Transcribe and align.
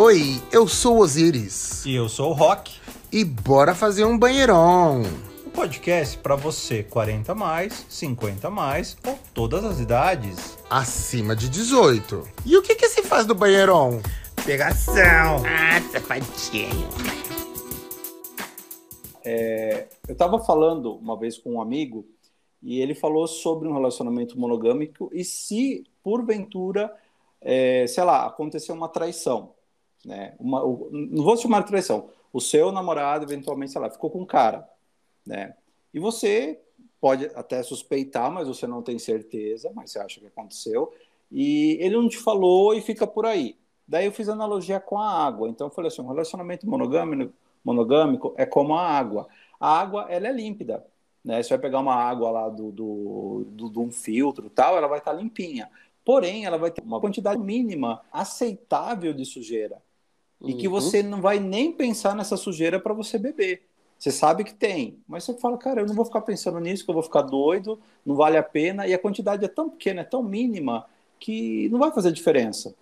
Oi, 0.00 0.40
eu 0.52 0.68
sou 0.68 0.98
Osiris. 0.98 1.84
E 1.84 1.92
eu 1.92 2.08
sou 2.08 2.30
o 2.30 2.32
Rock. 2.32 2.72
E 3.10 3.24
bora 3.24 3.74
fazer 3.74 4.04
um 4.04 4.16
banheirão. 4.16 5.02
Um 5.44 5.50
podcast 5.50 6.16
para 6.18 6.36
você 6.36 6.84
40 6.84 7.34
mais, 7.34 7.84
50 7.88 8.48
mais 8.48 8.96
ou 9.04 9.18
todas 9.34 9.64
as 9.64 9.80
idades. 9.80 10.56
Acima 10.70 11.34
de 11.34 11.48
18. 11.48 12.22
E 12.46 12.56
o 12.56 12.62
que 12.62 12.76
que 12.76 12.88
se 12.88 13.02
faz 13.02 13.26
no 13.26 13.34
banheirão? 13.34 14.00
Pegação. 14.46 15.42
Ah, 15.44 15.80
safadinho. 15.90 16.88
É, 19.24 19.88
eu 20.06 20.12
estava 20.12 20.38
falando 20.38 20.94
uma 20.94 21.18
vez 21.18 21.36
com 21.36 21.54
um 21.54 21.60
amigo 21.60 22.06
e 22.62 22.78
ele 22.80 22.94
falou 22.94 23.26
sobre 23.26 23.66
um 23.66 23.72
relacionamento 23.72 24.38
monogâmico 24.38 25.10
e 25.12 25.24
se 25.24 25.82
porventura, 26.04 26.88
é, 27.40 27.84
sei 27.88 28.04
lá, 28.04 28.26
aconteceu 28.26 28.76
uma 28.76 28.88
traição, 28.88 29.57
né? 30.04 30.34
Uma, 30.38 30.60
não 30.60 31.24
vou 31.24 31.36
chamar 31.36 31.60
de 31.60 31.68
traição. 31.68 32.10
O 32.32 32.40
seu 32.40 32.70
namorado 32.70 33.24
eventualmente, 33.24 33.72
sei 33.72 33.80
lá, 33.80 33.90
ficou 33.90 34.10
com 34.10 34.20
um 34.20 34.26
cara, 34.26 34.68
né? 35.26 35.54
E 35.92 35.98
você 35.98 36.60
pode 37.00 37.26
até 37.34 37.62
suspeitar, 37.62 38.30
mas 38.30 38.48
você 38.48 38.66
não 38.66 38.82
tem 38.82 38.98
certeza, 38.98 39.70
mas 39.74 39.90
você 39.90 39.98
acha 39.98 40.20
que 40.20 40.26
aconteceu. 40.26 40.92
E 41.30 41.78
ele 41.80 41.96
não 41.96 42.08
te 42.08 42.18
falou 42.18 42.74
e 42.74 42.80
fica 42.80 43.06
por 43.06 43.26
aí. 43.26 43.56
Daí 43.86 44.06
eu 44.06 44.12
fiz 44.12 44.28
analogia 44.28 44.80
com 44.80 44.98
a 44.98 45.10
água. 45.10 45.48
Então 45.48 45.68
eu 45.68 45.70
falei 45.70 45.88
assim, 45.88 46.02
um 46.02 46.08
relacionamento 46.08 46.68
monogâmico 46.68 47.32
monogâmico 47.64 48.34
é 48.36 48.46
como 48.46 48.74
a 48.74 48.82
água. 48.82 49.28
A 49.60 49.80
água, 49.80 50.06
ela 50.08 50.28
é 50.28 50.32
límpida. 50.32 50.84
Né? 51.24 51.42
Você 51.42 51.50
vai 51.50 51.58
pegar 51.58 51.80
uma 51.80 51.94
água 51.94 52.30
lá 52.30 52.48
do, 52.48 52.70
do, 52.70 53.44
do, 53.50 53.70
de 53.70 53.78
um 53.78 53.90
filtro 53.90 54.48
tal, 54.48 54.76
ela 54.76 54.88
vai 54.88 54.98
estar 54.98 55.12
tá 55.12 55.16
limpinha. 55.16 55.70
Porém, 56.04 56.46
ela 56.46 56.56
vai 56.56 56.70
ter 56.70 56.82
uma 56.82 57.00
quantidade 57.00 57.40
mínima 57.40 58.00
aceitável 58.10 59.12
de 59.12 59.24
sujeira. 59.24 59.82
Uhum. 60.40 60.50
E 60.50 60.54
que 60.54 60.68
uhum. 60.68 60.74
você 60.74 61.02
não 61.02 61.20
vai 61.20 61.38
nem 61.38 61.72
pensar 61.72 62.14
nessa 62.14 62.36
sujeira 62.36 62.78
para 62.78 62.94
você 62.94 63.18
beber. 63.18 63.62
Você 63.98 64.12
sabe 64.12 64.44
que 64.44 64.54
tem, 64.54 64.98
mas 65.08 65.24
você 65.24 65.34
fala, 65.34 65.58
cara, 65.58 65.80
eu 65.80 65.86
não 65.86 65.94
vou 65.94 66.04
ficar 66.04 66.20
pensando 66.20 66.60
nisso, 66.60 66.84
que 66.84 66.90
eu 66.90 66.94
vou 66.94 67.02
ficar 67.02 67.22
doido, 67.22 67.80
não 68.06 68.14
vale 68.14 68.36
a 68.36 68.42
pena. 68.42 68.86
E 68.86 68.94
a 68.94 68.98
quantidade 68.98 69.44
é 69.44 69.48
tão 69.48 69.68
pequena, 69.68 70.02
é 70.02 70.04
tão 70.04 70.22
mínima, 70.22 70.86
que 71.18 71.68
não 71.70 71.80
vai 71.80 71.90
fazer 71.90 72.12
diferença. 72.12 72.74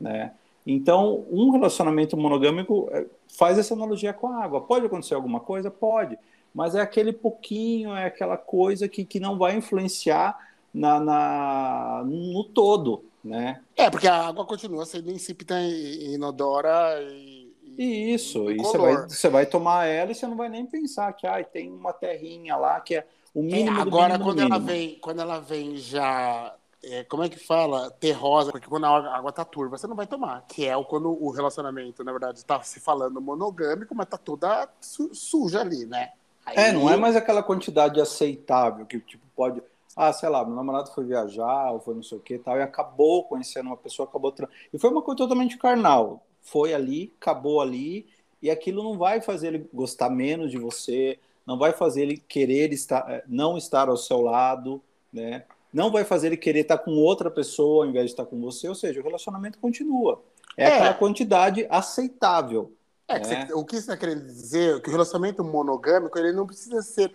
Né? 0.00 0.32
Então, 0.66 1.26
um 1.30 1.50
relacionamento 1.50 2.16
monogâmico 2.16 2.88
é, 2.90 3.04
faz 3.28 3.58
essa 3.58 3.74
analogia 3.74 4.14
com 4.14 4.28
a 4.28 4.42
água. 4.42 4.62
Pode 4.62 4.86
acontecer 4.86 5.14
alguma 5.14 5.40
coisa? 5.40 5.70
Pode. 5.70 6.18
Mas 6.54 6.74
é 6.74 6.80
aquele 6.80 7.12
pouquinho, 7.12 7.94
é 7.94 8.06
aquela 8.06 8.38
coisa 8.38 8.88
que, 8.88 9.04
que 9.04 9.20
não 9.20 9.36
vai 9.36 9.56
influenciar 9.56 10.38
na, 10.72 10.98
na, 10.98 12.02
no 12.06 12.44
todo, 12.44 13.04
né? 13.24 13.60
É, 13.76 13.90
porque 13.90 14.08
a 14.08 14.26
água 14.26 14.44
continua 14.44 14.84
sendo 14.84 15.10
insípida 15.10 15.60
e 15.60 16.14
inodora 16.14 17.00
e... 17.02 17.52
Isso, 17.78 18.50
e 18.50 18.58
você 18.58 18.76
vai, 18.76 18.96
você 18.96 19.28
vai 19.30 19.46
tomar 19.46 19.86
ela 19.86 20.12
e 20.12 20.14
você 20.14 20.26
não 20.26 20.36
vai 20.36 20.50
nem 20.50 20.66
pensar 20.66 21.10
que 21.14 21.26
ah, 21.26 21.42
tem 21.42 21.72
uma 21.72 21.92
terrinha 21.92 22.54
lá 22.54 22.78
que 22.80 22.96
é 22.96 23.06
o 23.34 23.42
mínimo 23.42 23.78
é, 23.78 23.80
agora, 23.80 24.12
mínimo 24.12 24.24
quando 24.24 24.38
mínimo. 24.40 24.54
ela 24.54 24.62
vem 24.62 24.98
Quando 25.00 25.20
ela 25.22 25.40
vem 25.40 25.76
já 25.78 26.54
é, 26.84 27.04
como 27.04 27.22
é 27.22 27.28
que 27.28 27.38
fala? 27.38 27.90
Terrosa, 27.92 28.50
porque 28.50 28.66
quando 28.66 28.86
a 28.86 29.16
água 29.16 29.30
tá 29.30 29.44
turva, 29.44 29.78
você 29.78 29.86
não 29.86 29.94
vai 29.94 30.06
tomar. 30.06 30.44
Que 30.48 30.66
é 30.66 30.84
quando 30.84 31.10
o 31.10 31.30
relacionamento, 31.30 32.02
na 32.02 32.10
verdade, 32.10 32.38
está 32.38 32.60
se 32.62 32.80
falando 32.80 33.20
monogâmico, 33.20 33.94
mas 33.94 34.08
tá 34.08 34.18
toda 34.18 34.68
su 34.80 35.14
suja 35.14 35.60
ali, 35.60 35.86
né? 35.86 36.10
Aí... 36.44 36.56
É, 36.56 36.72
não 36.72 36.90
é 36.90 36.96
mais 36.96 37.14
aquela 37.14 37.42
quantidade 37.42 38.00
aceitável 38.00 38.84
que, 38.84 38.98
tipo, 38.98 39.24
pode. 39.36 39.62
Ah, 39.96 40.12
sei 40.12 40.28
lá, 40.28 40.44
meu 40.44 40.54
namorado 40.54 40.90
foi 40.92 41.04
viajar, 41.04 41.70
ou 41.72 41.80
foi 41.80 41.94
não 41.94 42.02
sei 42.02 42.18
o 42.18 42.20
que 42.20 42.38
tal, 42.38 42.56
e 42.56 42.62
acabou 42.62 43.24
conhecendo 43.24 43.66
uma 43.66 43.76
pessoa, 43.76 44.08
acabou. 44.08 44.34
E 44.72 44.78
foi 44.78 44.90
uma 44.90 45.02
coisa 45.02 45.18
totalmente 45.18 45.58
carnal. 45.58 46.24
Foi 46.40 46.72
ali, 46.72 47.12
acabou 47.20 47.60
ali, 47.60 48.06
e 48.40 48.50
aquilo 48.50 48.82
não 48.82 48.96
vai 48.96 49.20
fazer 49.20 49.48
ele 49.48 49.70
gostar 49.72 50.10
menos 50.10 50.50
de 50.50 50.58
você, 50.58 51.18
não 51.46 51.58
vai 51.58 51.72
fazer 51.72 52.02
ele 52.02 52.16
querer 52.16 52.72
estar, 52.72 53.08
eh, 53.10 53.22
não 53.28 53.56
estar 53.56 53.88
ao 53.88 53.96
seu 53.96 54.20
lado, 54.20 54.82
né? 55.12 55.44
não 55.72 55.90
vai 55.90 56.04
fazer 56.04 56.28
ele 56.28 56.36
querer 56.36 56.60
estar 56.60 56.78
com 56.78 56.92
outra 56.92 57.30
pessoa 57.30 57.84
ao 57.84 57.90
invés 57.90 58.06
de 58.06 58.12
estar 58.12 58.26
com 58.26 58.38
você, 58.40 58.68
ou 58.68 58.74
seja, 58.74 59.00
o 59.00 59.02
relacionamento 59.02 59.58
continua. 59.58 60.22
É, 60.56 60.64
é. 60.64 60.74
aquela 60.74 60.94
quantidade 60.94 61.66
aceitável. 61.70 62.72
É, 63.08 63.14
né? 63.14 63.20
que 63.20 63.26
você, 63.26 63.54
o 63.54 63.64
que 63.64 63.74
você 63.74 63.80
está 63.80 63.96
querendo 63.96 64.24
dizer 64.26 64.80
que 64.82 64.88
o 64.88 64.92
relacionamento 64.92 65.42
monogâmico 65.42 66.18
ele 66.18 66.32
não 66.32 66.46
precisa 66.46 66.82
ser 66.82 67.14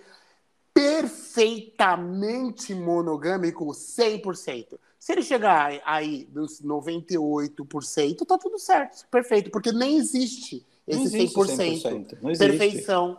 perfeitamente 0.78 2.76
monogâmico 2.76 3.66
100%. 3.68 4.78
Se 5.00 5.12
ele 5.12 5.24
chegar 5.24 5.82
aí 5.86 6.28
nos 6.34 6.62
98%, 6.62 8.26
tá 8.26 8.38
tudo 8.38 8.60
certo, 8.60 9.08
perfeito, 9.10 9.50
porque 9.50 9.72
nem 9.72 9.98
existe 9.98 10.66
esse 10.88 11.00
não 11.00 11.06
existe 11.06 11.36
100%, 11.36 11.82
100%. 11.82 12.18
Não 12.22 12.30
existe. 12.32 12.58
perfeição. 12.58 13.18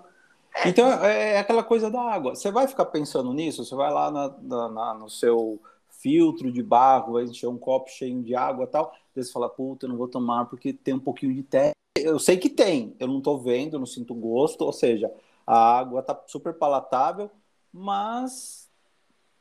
Então 0.65 0.89
é, 1.05 1.35
é 1.35 1.39
aquela 1.39 1.63
coisa 1.63 1.91
da 1.91 2.01
água. 2.01 2.35
Você 2.35 2.51
vai 2.51 2.67
ficar 2.67 2.87
pensando 2.87 3.33
nisso? 3.33 3.65
Você 3.65 3.75
vai 3.75 3.93
lá 3.93 4.11
na, 4.11 4.35
na, 4.41 4.69
na, 4.69 4.95
no 4.95 5.11
seu 5.11 5.61
filtro 5.89 6.51
de 6.51 6.63
barro, 6.63 7.15
vai 7.15 7.25
encher 7.25 7.49
um 7.49 7.59
copo 7.59 7.91
cheio 7.91 8.23
de 8.23 8.35
água 8.35 8.65
e 8.65 8.69
tal. 8.69 8.93
Daí 9.15 9.25
você 9.25 9.33
fala, 9.33 9.49
puta, 9.49 9.87
eu 9.87 9.91
não 9.91 9.97
vou 9.97 10.09
tomar 10.09 10.47
porque 10.47 10.73
tem 10.73 10.95
um 10.95 11.01
pouquinho 11.01 11.35
de 11.35 11.43
terra. 11.43 11.73
Eu 11.97 12.19
sei 12.19 12.37
que 12.37 12.49
tem, 12.49 12.95
eu 12.99 13.09
não 13.09 13.21
tô 13.21 13.37
vendo, 13.37 13.75
eu 13.75 13.81
não 13.81 13.87
sinto 13.87 14.15
gosto, 14.15 14.63
ou 14.63 14.73
seja, 14.73 15.13
a 15.47 15.79
água 15.79 16.03
tá 16.03 16.19
super 16.27 16.55
palatável, 16.55 17.31
mas 17.73 18.69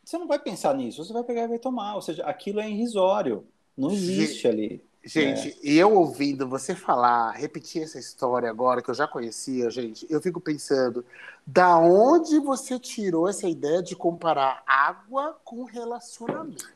você 0.04 0.18
não 0.18 0.28
vai 0.28 0.40
pensar 0.40 0.74
nisso, 0.74 1.04
você 1.04 1.12
vai 1.12 1.24
pegar 1.24 1.44
e 1.44 1.48
vai 1.48 1.60
tomar. 1.60 1.96
Ou 1.96 2.02
seja, 2.02 2.24
aquilo 2.24 2.60
é 2.60 2.70
irrisório, 2.70 3.46
não 3.78 3.92
existe 3.92 4.48
ali. 4.48 4.82
Gente, 5.04 5.50
é. 5.50 5.58
eu 5.64 5.94
ouvindo 5.94 6.48
você 6.48 6.76
falar, 6.76 7.32
repetir 7.32 7.84
essa 7.84 7.98
história 7.98 8.50
agora 8.50 8.82
que 8.82 8.90
eu 8.90 8.94
já 8.94 9.08
conhecia, 9.08 9.70
gente, 9.70 10.06
eu 10.10 10.22
fico 10.22 10.42
pensando, 10.42 11.06
da 11.46 11.78
onde 11.78 12.40
você 12.40 12.78
tirou 12.78 13.30
essa 13.30 13.48
ideia 13.48 13.82
de 13.82 13.96
comparar 13.96 14.64
água 14.68 15.38
com 15.46 15.64
relacionamento? 15.64 16.70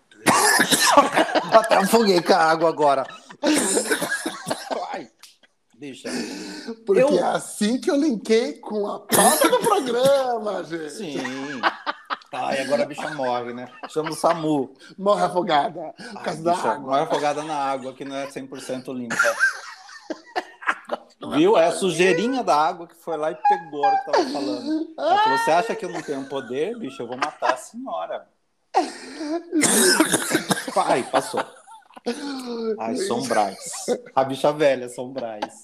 Até 1.51 1.75
afoguei 1.75 2.21
com 2.21 2.33
a 2.33 2.37
água 2.37 2.69
agora. 2.69 3.05
Ai, 5.81 5.81
deixa. 5.81 6.09
Porque 6.85 7.01
eu... 7.01 7.17
é 7.17 7.23
assim 7.23 7.81
que 7.81 7.89
eu 7.89 7.95
linkei 7.95 8.53
com 8.53 8.87
a 8.87 8.99
pauta 8.99 9.49
do 9.49 9.59
programa, 9.59 10.63
gente. 10.69 10.91
Sim. 10.91 11.17
Ai, 12.31 12.61
agora 12.61 12.83
a 12.83 12.85
bicha 12.85 13.09
morre, 13.15 13.51
né? 13.51 13.67
Chama 13.89 14.11
o 14.11 14.15
SAMU. 14.15 14.75
Morre 14.97 15.23
afogada. 15.23 15.93
Por 16.13 16.21
causa 16.21 16.43
da 16.43 16.55
água. 16.55 16.77
Morre 16.77 17.01
afogada 17.01 17.43
na 17.43 17.55
água, 17.55 17.93
que 17.93 18.05
não 18.05 18.15
é 18.15 18.27
100% 18.27 18.93
limpa. 18.93 19.15
Viu? 21.35 21.57
É 21.57 21.67
a 21.67 21.71
sujeirinha 21.71 22.43
da 22.43 22.55
água 22.55 22.87
que 22.87 22.95
foi 22.95 23.17
lá 23.17 23.31
e 23.31 23.35
pegou 23.35 23.85
o 23.85 23.91
que 23.91 24.11
tava 24.11 24.29
falando. 24.29 24.93
Ela 24.97 25.23
falou: 25.23 25.37
Você 25.37 25.51
acha 25.51 25.75
que 25.75 25.85
eu 25.85 25.89
não 25.89 26.01
tenho 26.01 26.27
poder, 26.27 26.77
bicho? 26.77 27.01
Eu 27.01 27.07
vou 27.07 27.17
matar 27.17 27.53
a 27.53 27.57
senhora. 27.57 28.27
Pai, 30.73 31.03
passou. 31.11 31.43
Ai, 32.79 32.95
Sombrais. 32.95 33.57
A 34.15 34.23
bicha 34.23 34.51
velha, 34.51 34.89
Sombrais. 34.89 35.61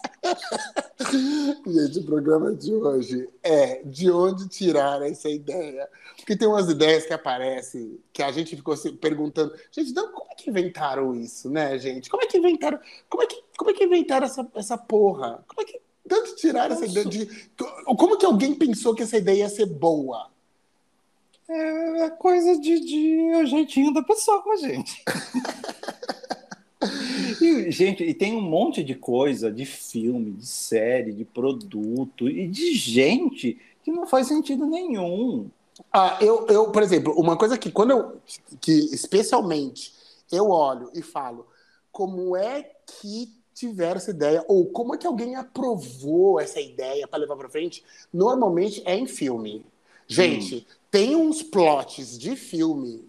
Gente, 1.65 1.99
o 1.99 2.03
programa 2.05 2.53
de 2.53 2.73
hoje 2.73 3.27
é 3.41 3.81
de 3.83 4.11
onde 4.11 4.47
tirar 4.47 5.01
essa 5.01 5.29
ideia. 5.29 5.89
Porque 6.15 6.35
tem 6.35 6.47
umas 6.47 6.69
ideias 6.69 7.05
que 7.05 7.13
aparecem 7.13 7.99
que 8.13 8.21
a 8.21 8.31
gente 8.31 8.55
ficou 8.55 8.75
se 8.77 8.91
perguntando, 8.91 9.53
gente, 9.71 9.93
não, 9.93 10.11
como 10.11 10.31
é 10.31 10.35
que 10.35 10.49
inventaram 10.49 11.15
isso, 11.15 11.49
né, 11.49 11.77
gente? 11.79 12.09
Como 12.09 12.21
é 12.21 12.27
que 12.27 12.37
inventaram? 12.37 12.79
Como 13.09 13.23
é 13.23 13.25
que, 13.25 13.43
como 13.57 13.71
é 13.71 13.73
que 13.73 13.83
inventaram 13.83 14.25
essa, 14.25 14.47
essa 14.55 14.77
porra? 14.77 15.43
Como 15.47 15.61
é 15.61 15.65
que 15.65 15.81
onde 16.11 16.35
tiraram 16.35 16.75
essa 16.75 16.85
ideia 16.85 17.05
de. 17.05 17.49
Como 17.97 18.17
que 18.17 18.25
alguém 18.25 18.53
pensou 18.53 18.93
que 18.95 19.03
essa 19.03 19.17
ideia 19.17 19.39
ia 19.39 19.49
ser 19.49 19.65
boa? 19.65 20.29
É 21.49 22.09
coisa 22.09 22.59
de, 22.59 22.79
de 22.79 23.35
o 23.35 23.45
jeitinho 23.45 23.93
da 23.93 24.03
pessoa, 24.03 24.43
gente. 24.57 25.03
E, 27.41 27.72
gente, 27.72 28.03
e 28.03 28.13
tem 28.13 28.36
um 28.36 28.41
monte 28.41 28.83
de 28.83 28.95
coisa, 28.95 29.51
de 29.51 29.65
filme, 29.65 30.31
de 30.31 30.45
série, 30.45 31.12
de 31.12 31.25
produto 31.25 32.30
e 32.30 32.47
de 32.47 32.74
gente 32.74 33.57
que 33.83 33.91
não 33.91 34.06
faz 34.06 34.27
sentido 34.27 34.65
nenhum. 34.65 35.50
Ah, 35.91 36.18
eu, 36.21 36.47
eu, 36.47 36.71
por 36.71 36.81
exemplo, 36.81 37.13
uma 37.13 37.38
coisa 37.38 37.57
que 37.57 37.71
quando 37.71 37.91
eu, 37.91 38.18
que 38.59 38.71
especialmente 38.71 39.94
eu 40.31 40.50
olho 40.50 40.89
e 40.94 41.01
falo, 41.01 41.47
como 41.91 42.36
é 42.36 42.69
que 42.86 43.31
tiveram 43.53 43.97
essa 43.97 44.12
ideia 44.12 44.44
ou 44.47 44.65
como 44.68 44.94
é 44.94 44.97
que 44.97 45.07
alguém 45.07 45.36
aprovou 45.36 46.39
essa 46.39 46.59
ideia 46.59 47.07
para 47.07 47.19
levar 47.19 47.36
para 47.36 47.50
frente? 47.50 47.83
Normalmente 48.13 48.81
é 48.86 48.95
em 48.95 49.07
filme. 49.07 49.65
Gente, 50.07 50.57
hum. 50.57 50.75
tem 50.91 51.15
uns 51.15 51.41
plots 51.44 52.18
de 52.18 52.36
filme 52.36 53.03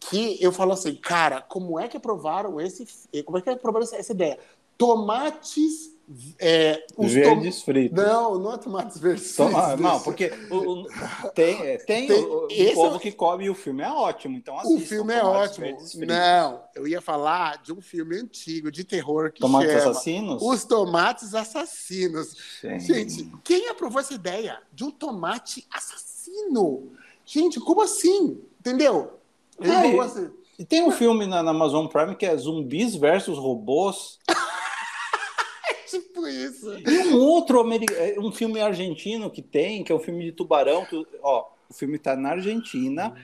que 0.00 0.42
eu 0.42 0.50
falo 0.50 0.72
assim, 0.72 0.94
cara, 0.96 1.42
como 1.42 1.78
é 1.78 1.86
que 1.86 1.96
aprovaram 1.96 2.58
esse, 2.60 2.86
como 3.24 3.36
é 3.38 3.42
que 3.42 3.50
aprovaram 3.50 3.84
essa, 3.92 4.12
ideia? 4.12 4.38
Tomates 4.78 5.90
É, 6.40 6.84
os 6.96 7.06
tom- 7.12 7.14
Verdes 7.14 7.62
fritos. 7.62 7.96
Não, 7.96 8.36
não 8.36 8.52
é 8.54 8.58
tomates 8.58 8.98
verdes. 8.98 9.32
Então, 9.32 9.56
ah, 9.56 9.62
fritos, 9.76 9.80
não, 9.80 10.00
porque 10.00 10.32
o- 10.50 10.56
o- 10.82 10.86
tem, 11.36 11.56
é, 11.64 11.78
tem, 11.78 12.08
Tem- 12.08 12.24
o, 12.24 12.46
o 12.46 12.48
esse 12.50 12.74
povo 12.74 12.96
é- 12.96 12.98
que 12.98 13.12
come 13.12 13.44
e 13.44 13.50
o 13.50 13.54
filme 13.54 13.80
é 13.84 13.88
ótimo. 13.92 14.36
Então 14.36 14.56
O 14.56 14.58
assistam 14.58 14.86
filme 14.88 15.14
é 15.14 15.20
Tomates 15.20 15.50
ótimo. 15.52 15.66
Verdes 15.66 15.92
Fritos. 15.92 16.08
Não, 16.08 16.62
eu 16.74 16.88
ia 16.88 17.00
falar 17.00 17.62
de 17.62 17.72
um 17.72 17.80
filme 17.80 18.16
antigo, 18.18 18.72
de 18.72 18.82
terror, 18.82 19.30
que 19.30 19.40
Tomates 19.40 19.70
chama 19.70 19.90
assassinos? 19.92 20.42
Os 20.42 20.64
Tomates 20.64 21.32
Assassinos. 21.32 22.34
Gente. 22.60 22.84
Gente, 22.86 23.32
quem 23.44 23.68
aprovou 23.68 24.00
essa 24.00 24.14
ideia 24.14 24.58
de 24.72 24.82
um 24.82 24.90
tomate 24.90 25.64
assassino? 25.70 26.90
Gente, 27.24 27.60
como 27.60 27.82
assim? 27.82 28.40
Entendeu? 28.58 29.19
Eles 29.60 29.72
Ah, 29.76 29.82
vão 29.82 29.90
e- 29.92 30.00
assim- 30.00 30.30
E 30.58 30.64
tem 30.64 30.82
um 30.82 30.90
filme 30.90 31.26
na, 31.26 31.42
na 31.42 31.50
Amazon 31.52 31.86
Prime 31.86 32.14
que 32.16 32.26
é 32.26 32.36
Zumbis 32.36 32.94
versus 32.94 33.38
Robôs. 33.38 34.18
tipo 35.88 36.26
isso. 36.26 36.72
E 36.78 36.98
um 37.14 37.18
outro 37.20 37.64
é, 37.94 38.14
um 38.18 38.30
filme 38.30 38.60
argentino 38.60 39.30
que 39.30 39.42
tem, 39.42 39.82
que 39.82 39.90
é 39.90 39.94
um 39.94 39.98
filme 40.00 40.24
de 40.24 40.32
tubarão. 40.32 40.84
Que, 40.84 41.06
ó, 41.22 41.46
o 41.68 41.74
filme 41.74 41.98
tá 41.98 42.14
na 42.16 42.30
Argentina. 42.30 43.14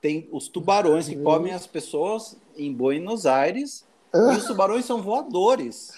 Tem 0.00 0.28
os 0.30 0.48
tubarões 0.48 1.08
que 1.08 1.16
comem 1.16 1.52
as 1.54 1.66
pessoas 1.66 2.36
em 2.56 2.72
Buenos 2.72 3.24
Aires. 3.24 3.86
E 4.14 4.36
os 4.36 4.44
tubarões 4.44 4.84
são 4.84 5.00
voadores. 5.02 5.90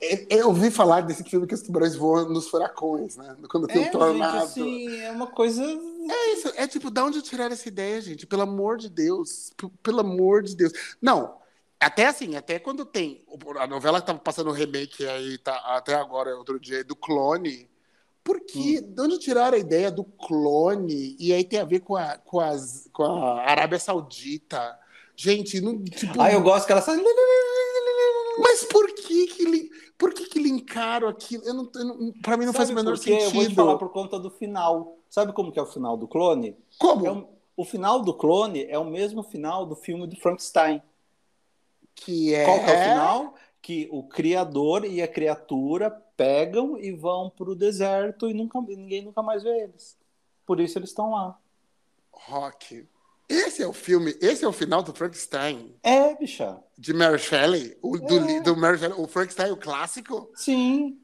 Eu- 0.00 0.26
Eu 0.30 0.48
ouvi 0.48 0.70
falar 0.70 1.00
desse 1.02 1.24
filme 1.24 1.46
que 1.46 1.54
os 1.54 1.62
tubarões 1.62 1.96
voam 1.96 2.28
nos 2.28 2.48
furacões, 2.48 3.16
né? 3.16 3.36
Quando 3.50 3.66
tem 3.66 3.84
É, 3.84 3.88
um 3.88 3.90
tornado. 3.90 4.32
gente, 4.38 4.44
assim, 4.44 5.00
é 5.00 5.10
uma 5.10 5.26
coisa. 5.26 5.62
É 6.08 6.32
isso, 6.32 6.52
é 6.56 6.66
tipo, 6.66 6.90
da 6.90 7.04
onde 7.04 7.20
tiraram 7.22 7.52
essa 7.52 7.68
ideia, 7.68 8.00
gente? 8.00 8.26
Pelo 8.26 8.42
amor 8.42 8.78
de 8.78 8.88
Deus. 8.88 9.52
P- 9.56 9.70
pelo 9.82 10.00
amor 10.00 10.42
de 10.42 10.56
Deus. 10.56 10.72
Não, 11.00 11.36
até 11.78 12.06
assim, 12.06 12.36
até 12.36 12.58
quando 12.58 12.84
tem. 12.84 13.24
A 13.58 13.66
novela 13.66 14.00
que 14.00 14.06
tava 14.06 14.18
passando 14.18 14.48
o 14.50 14.52
remake 14.54 15.06
aí, 15.06 15.36
tá, 15.38 15.56
até 15.76 15.94
agora, 15.94 16.36
outro 16.36 16.58
dia, 16.60 16.82
do 16.84 16.96
clone. 16.96 17.68
Por 18.22 18.40
que? 18.40 18.78
Hum. 18.78 18.94
De 18.94 19.00
onde 19.02 19.18
tiraram 19.18 19.56
a 19.56 19.60
ideia 19.60 19.90
do 19.90 20.04
clone? 20.04 21.16
E 21.18 21.32
aí 21.32 21.42
tem 21.44 21.58
a 21.58 21.64
ver 21.64 21.80
com 21.80 21.96
a, 21.96 22.16
com 22.18 22.38
as, 22.40 22.88
com 22.92 23.02
a 23.02 23.40
Arábia 23.42 23.78
Saudita. 23.78 24.78
Gente, 25.16 25.60
não. 25.60 25.82
Tipo, 25.84 26.20
Ah, 26.20 26.32
eu 26.32 26.40
gosto 26.42 26.66
que 26.66 26.72
ela 26.72 26.80
sai. 26.82 26.96
Mas 28.38 28.64
por 28.64 28.86
que 28.94 29.26
que, 29.26 29.44
li- 29.44 29.70
por 29.98 30.14
que 30.14 30.24
que 30.26 30.38
linkaram 30.38 31.08
aquilo? 31.08 31.42
Eu 31.44 31.54
não, 31.54 31.70
eu 31.74 31.84
não, 31.84 32.12
pra 32.22 32.36
mim 32.36 32.46
não 32.46 32.52
faz 32.52 32.68
o 32.70 32.72
Sabe 32.72 32.82
menor 32.84 32.96
por 32.96 33.04
quê? 33.04 33.10
Eu 33.12 33.18
vou 33.20 33.30
te 33.30 33.32
sentido. 33.42 33.54
falar 33.54 33.76
por 33.78 33.90
conta 33.90 34.18
do 34.18 34.30
final. 34.30 34.96
Sabe 35.08 35.32
como 35.32 35.50
que 35.52 35.58
é 35.58 35.62
o 35.62 35.66
final 35.66 35.96
do 35.96 36.06
clone? 36.08 36.56
Como? 36.78 37.06
É 37.06 37.10
um- 37.12 37.26
o 37.56 37.64
final 37.64 38.00
do 38.00 38.14
clone 38.14 38.64
é 38.64 38.78
o 38.78 38.84
mesmo 38.84 39.22
final 39.22 39.66
do 39.66 39.74
filme 39.76 40.06
do 40.06 40.16
Frankenstein. 40.16 40.80
Que 41.94 42.34
é. 42.34 42.44
Qual 42.44 42.58
que 42.64 42.70
é 42.70 42.74
o 42.74 42.88
final? 42.88 43.34
Que 43.60 43.88
o 43.92 44.02
criador 44.04 44.84
e 44.86 45.02
a 45.02 45.08
criatura 45.08 45.90
pegam 46.16 46.78
e 46.78 46.92
vão 46.92 47.28
para 47.28 47.50
o 47.50 47.54
deserto 47.54 48.28
e 48.28 48.32
nunca, 48.34 48.58
ninguém 48.60 49.02
nunca 49.02 49.22
mais 49.22 49.42
vê 49.42 49.64
eles. 49.64 49.98
Por 50.46 50.60
isso 50.60 50.78
eles 50.78 50.90
estão 50.90 51.10
lá. 51.10 51.38
Rock. 52.12 52.86
Esse 53.30 53.62
é 53.62 53.66
o 53.66 53.72
filme, 53.72 54.14
esse 54.20 54.44
é 54.44 54.48
o 54.48 54.52
final 54.52 54.82
do 54.82 54.92
Frankenstein, 54.92 55.74
É, 55.84 56.14
bicha. 56.16 56.58
de 56.76 56.92
Mary 56.92 57.18
Shelley, 57.18 57.78
o 57.80 57.96
do, 57.96 58.18
É. 58.28 58.40
do 58.40 58.56
Mary 58.56 58.76
Shelley, 58.78 58.96
o 58.98 59.06
Frankenstein, 59.06 59.52
o 59.52 59.56
clássico. 59.56 60.30
Sim. 60.34 60.98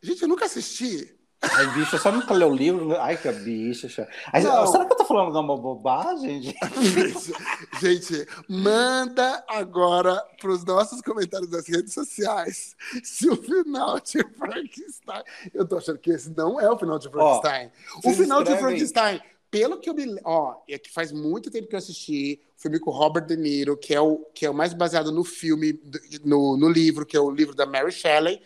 Gente, 0.00 0.22
eu 0.22 0.28
nunca 0.28 0.44
assisti. 0.44 1.14
Ai, 1.40 1.66
bicha, 1.74 1.98
só 1.98 2.10
nunca 2.10 2.34
leu 2.34 2.48
o 2.50 2.54
livro. 2.56 2.96
Ai, 3.00 3.16
que 3.16 3.30
bicha. 3.30 3.88
cha- 3.88 4.08
Ai, 4.32 4.42
será 4.42 4.84
que 4.86 4.92
eu 4.92 4.96
tô 4.96 5.04
falando 5.04 5.32
de 5.32 5.38
uma 5.38 5.56
bobagem? 5.56 6.42
gente? 6.42 7.32
Gente, 7.80 8.26
manda 8.48 9.44
agora 9.48 10.20
para 10.40 10.50
os 10.50 10.64
nossos 10.64 11.00
comentários 11.00 11.48
das 11.50 11.66
redes 11.68 11.92
sociais 11.94 12.74
se 13.04 13.28
o 13.28 13.36
final 13.36 14.00
de 14.00 14.18
Frankenstein. 14.36 15.22
Eu 15.54 15.66
tô 15.66 15.78
achando 15.78 15.98
que 15.98 16.10
esse 16.10 16.30
não 16.36 16.60
é 16.60 16.68
o 16.70 16.78
final 16.78 16.98
de 16.98 17.08
Frankenstein. 17.08 17.70
o 17.96 18.02
vocês 18.02 18.16
final 18.18 18.42
de 18.42 18.50
escrevem- 18.50 18.64
Frankenstein, 18.78 19.20
pelo 19.50 19.78
que 19.80 19.88
eu 19.90 19.94
me. 19.94 20.06
Ó, 20.24 20.62
é 20.68 20.78
que 20.78 20.90
faz 20.92 21.12
muito 21.12 21.50
tempo 21.50 21.68
que 21.68 21.74
eu 21.74 21.78
assisti 21.78 22.40
o 22.56 22.60
filme 22.60 22.78
com 22.80 22.90
o 22.90 22.94
Robert 22.94 23.26
De 23.26 23.36
Niro, 23.36 23.76
que 23.76 23.94
é 23.94 24.00
o, 24.00 24.18
que 24.34 24.46
é 24.46 24.50
o 24.50 24.54
mais 24.54 24.74
baseado 24.74 25.12
no 25.12 25.24
filme, 25.24 25.80
no, 26.24 26.56
no 26.56 26.68
livro, 26.68 27.06
que 27.06 27.16
é 27.16 27.20
o 27.20 27.30
livro 27.30 27.54
da 27.54 27.66
Mary 27.66 27.92
Shelley. 27.92 28.40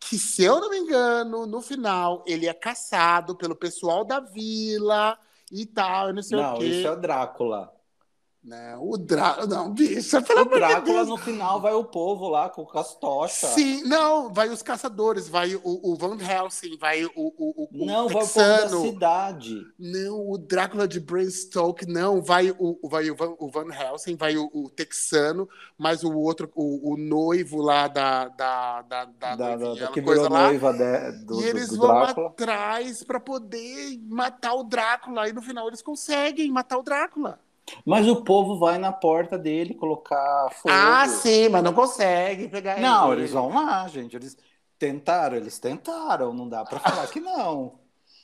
Que, 0.00 0.18
se 0.18 0.44
eu 0.44 0.60
não 0.60 0.70
me 0.70 0.78
engano, 0.78 1.46
no 1.46 1.60
final, 1.62 2.24
ele 2.26 2.46
é 2.46 2.54
caçado 2.54 3.36
pelo 3.36 3.54
pessoal 3.56 4.04
da 4.04 4.20
vila 4.20 5.18
e 5.50 5.66
tal, 5.66 6.08
eu 6.08 6.14
não 6.14 6.22
sei 6.22 6.38
o 6.38 6.42
Não, 6.42 6.54
quê. 6.54 6.64
isso 6.64 6.86
é 6.86 6.90
o 6.90 6.96
Drácula. 7.00 7.72
Não, 8.42 8.88
o 8.88 8.96
Drácula. 8.96 9.46
Não, 9.46 9.70
bicha, 9.70 10.22
pelo 10.22 10.38
O 10.38 10.42
amor 10.42 10.54
de 10.54 10.58
Drácula, 10.60 11.04
no 11.04 11.16
final, 11.18 11.60
vai 11.60 11.74
o 11.74 11.84
povo 11.84 12.26
lá 12.26 12.48
com 12.48 12.66
as 12.78 12.94
tochas. 12.94 13.50
Sim, 13.50 13.82
não, 13.84 14.32
vai 14.32 14.48
os 14.48 14.62
caçadores, 14.62 15.28
vai 15.28 15.54
o, 15.56 15.60
o 15.64 15.94
Van 15.94 16.16
Helsing, 16.18 16.78
vai 16.78 17.04
o, 17.04 17.10
o, 17.14 17.32
o, 17.36 17.68
o 17.82 17.84
Não, 17.86 18.08
vai 18.08 18.24
o 18.24 18.26
povo 18.26 18.38
da 18.38 18.56
texano. 18.62 18.80
cidade. 18.82 19.60
Não, 19.78 20.30
o 20.30 20.38
Drácula 20.38 20.88
de 20.88 20.98
Bram 20.98 21.28
Stoker, 21.30 21.86
não, 21.86 22.22
vai 22.22 22.50
o, 22.58 22.78
o- 22.82 22.88
vai 22.88 23.10
o, 23.10 23.14
Van, 23.14 23.34
o 23.38 23.50
Van 23.50 23.66
Helsing, 23.74 24.16
vai 24.16 24.34
o, 24.38 24.50
o 24.54 24.70
texano, 24.70 25.46
mas 25.76 26.02
o 26.02 26.10
outro, 26.16 26.50
o, 26.54 26.94
o 26.94 26.96
noivo 26.96 27.60
lá 27.60 27.88
da, 27.88 28.28
da, 28.28 28.80
da, 28.82 29.04
da, 29.04 29.04
Da, 29.04 29.36
da, 29.36 29.56
noivinha, 29.58 29.86
da 29.86 29.92
que 29.92 30.00
coisa 30.00 30.30
lá. 30.30 30.44
noiva 30.44 30.72
de- 30.72 31.12
do, 31.26 31.40
e 31.40 31.42
do- 31.42 31.46
eles 31.46 31.68
do 31.68 31.76
vão 31.76 31.88
Drácula. 31.88 32.28
atrás 32.28 33.02
para 33.04 33.20
poder 33.20 33.98
matar 34.08 34.54
o 34.54 34.62
Drácula. 34.64 35.28
E 35.28 35.32
no 35.34 35.42
final 35.42 35.68
eles 35.68 35.82
conseguem 35.82 36.50
matar 36.50 36.78
o 36.78 36.82
Drácula. 36.82 37.38
Mas 37.84 38.06
o 38.08 38.22
povo 38.22 38.58
vai 38.58 38.78
na 38.78 38.92
porta 38.92 39.38
dele 39.38 39.74
colocar 39.74 40.48
fogo. 40.54 40.74
Ah, 40.74 41.06
sim, 41.08 41.48
mas 41.48 41.62
não 41.62 41.72
consegue 41.72 42.48
pegar 42.48 42.80
Não, 42.80 43.12
ele. 43.12 43.22
eles 43.22 43.32
vão 43.32 43.48
lá, 43.54 43.86
gente. 43.88 44.16
Eles 44.16 44.36
tentaram, 44.78 45.36
eles 45.36 45.58
tentaram. 45.58 46.32
Não 46.32 46.48
dá 46.48 46.64
pra 46.64 46.78
falar 46.80 47.06
que 47.08 47.20
não. 47.20 47.78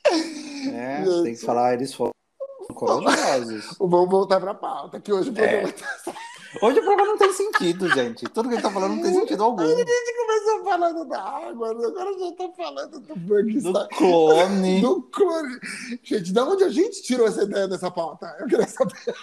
É, 0.73 1.03
tem 1.23 1.35
que 1.35 1.41
falar, 1.45 1.73
eles 1.73 1.93
foram 1.93 2.11
corajosos. 2.73 3.75
Vamos 3.79 4.09
voltar 4.09 4.39
para 4.39 4.51
a 4.51 4.55
pauta, 4.55 4.99
que 4.99 5.11
hoje 5.11 5.29
o 5.29 5.39
É. 5.39 5.71
tá 5.71 6.13
Hoje 6.61 6.79
o 6.79 6.83
programa 6.83 7.11
não 7.11 7.17
tem 7.17 7.33
sentido, 7.33 7.89
gente. 7.89 8.27
Tudo 8.29 8.49
que 8.49 8.55
ele 8.55 8.61
tá 8.61 8.71
falando 8.71 8.95
não 8.95 9.01
tem 9.01 9.13
sentido 9.13 9.43
algum. 9.43 9.61
A 9.61 9.67
gente 9.67 10.15
começou 10.17 10.63
falando 10.63 11.05
da 11.05 11.21
água, 11.21 11.71
agora 11.71 12.19
já 12.19 12.31
tá 12.31 12.49
falando 12.55 12.99
do 12.99 13.15
Frankenstein. 13.27 13.73
Do 13.73 13.87
clone. 13.89 14.81
Do 14.81 15.01
clone. 15.03 15.59
Gente, 16.03 16.31
de 16.31 16.39
onde 16.39 16.63
a 16.63 16.69
gente 16.69 17.01
tirou 17.03 17.27
essa 17.27 17.43
ideia 17.43 17.67
dessa 17.67 17.91
pauta? 17.91 18.35
Eu 18.39 18.47
queria 18.47 18.67
saber. 18.67 19.15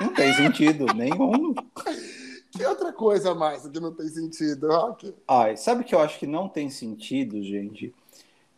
Não 0.00 0.12
tem 0.12 0.32
sentido 0.34 0.86
nenhum. 0.94 1.54
Que 2.50 2.66
outra 2.66 2.92
coisa 2.92 3.34
mais 3.34 3.66
que 3.66 3.80
não 3.80 3.94
tem 3.94 4.08
sentido, 4.08 4.68
Rock? 4.68 5.14
Ai, 5.26 5.56
sabe 5.56 5.82
o 5.82 5.84
que 5.84 5.94
eu 5.94 6.00
acho 6.00 6.18
que 6.18 6.26
não 6.26 6.48
tem 6.48 6.68
sentido, 6.68 7.42
gente? 7.42 7.94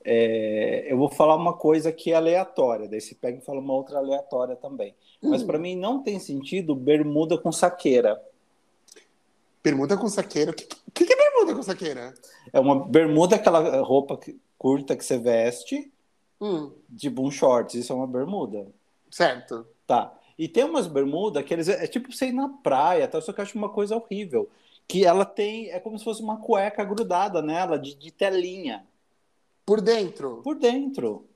É, 0.05 0.85
eu 0.87 0.99
vou 0.99 1.09
falar 1.09 1.35
uma 1.37 1.55
coisa 1.55 1.91
que 1.91 2.13
é 2.13 2.15
aleatória, 2.15 2.87
daí 2.89 3.01
você 3.01 3.15
pega 3.15 3.39
e 3.39 3.41
fala 3.45 3.59
uma 3.61 3.73
outra 3.73 3.99
aleatória 3.99 4.55
também. 4.55 4.95
Mas 5.23 5.43
Hum. 5.43 5.47
pra 5.47 5.59
mim 5.59 5.75
não 5.77 6.03
tem 6.03 6.19
sentido 6.19 6.75
bermuda 6.75 7.39
com 7.39 7.51
saqueira. 7.51 8.21
Bermuda 9.63 9.97
com 9.97 10.09
saqueira. 10.09 10.51
O 10.51 10.55
que, 10.55 10.67
que, 10.93 11.07
que 11.07 11.13
é 11.13 11.17
bermuda 11.17 11.55
com 11.55 11.63
saqueira? 11.63 12.13
É 12.53 12.61
uma 12.61 12.85
bermuda, 12.87 13.37
aquela 13.37 13.81
roupa 13.81 14.19
curta 14.59 14.97
que 14.97 15.05
você 15.05 15.19
veste, 15.19 15.91
Hum, 16.41 16.73
tipo 16.97 17.23
um 17.27 17.31
shorts, 17.31 17.75
isso 17.77 17.93
é 17.93 17.97
uma 17.97 18.07
bermuda. 18.07 18.67
certo. 19.11 19.67
Tá. 19.87 20.13
E 20.37 20.49
tem 20.49 20.65
umas 20.65 20.87
bermudas 20.87 21.45
que 21.45 21.55
eles 21.55 21.69
é 21.69 21.87
tipo 21.87 22.13
você 22.13 22.27
ir 22.27 22.33
na 22.33 22.49
praia, 22.49 23.07
tá? 23.07 23.21
só 23.21 23.33
que 23.33 23.41
eu 23.41 23.43
acho 23.45 23.57
uma 23.57 23.69
coisa 23.69 23.95
horrível. 23.97 24.49
Que 24.89 25.05
ela 25.07 25.25
tem, 25.25 25.71
é 25.71 25.79
como 25.79 25.97
se 25.99 26.05
fosse 26.05 26.23
uma 26.23 26.39
cueca 26.39 26.83
grudada 26.85 27.41
nela, 27.41 27.79
de, 27.79 27.95
de 27.95 28.11
telinha, 28.11 28.85
Por 29.67 29.81
dentro. 29.81 30.41
por 30.43 30.57
dentro. 30.57 31.27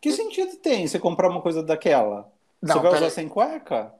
Que 0.00 0.12
sentido 0.12 0.56
tem 0.56 0.86
você 0.86 0.98
comprar 0.98 1.28
uma 1.30 1.40
coisa 1.42 1.62
daquela? 1.62 2.30
Não, 2.62 2.74
você 2.76 2.80
vai 2.80 2.94
usar 2.94 3.10
sem 3.10 3.28
cueca? 3.28 3.92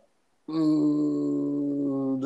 Hum, 0.49 2.21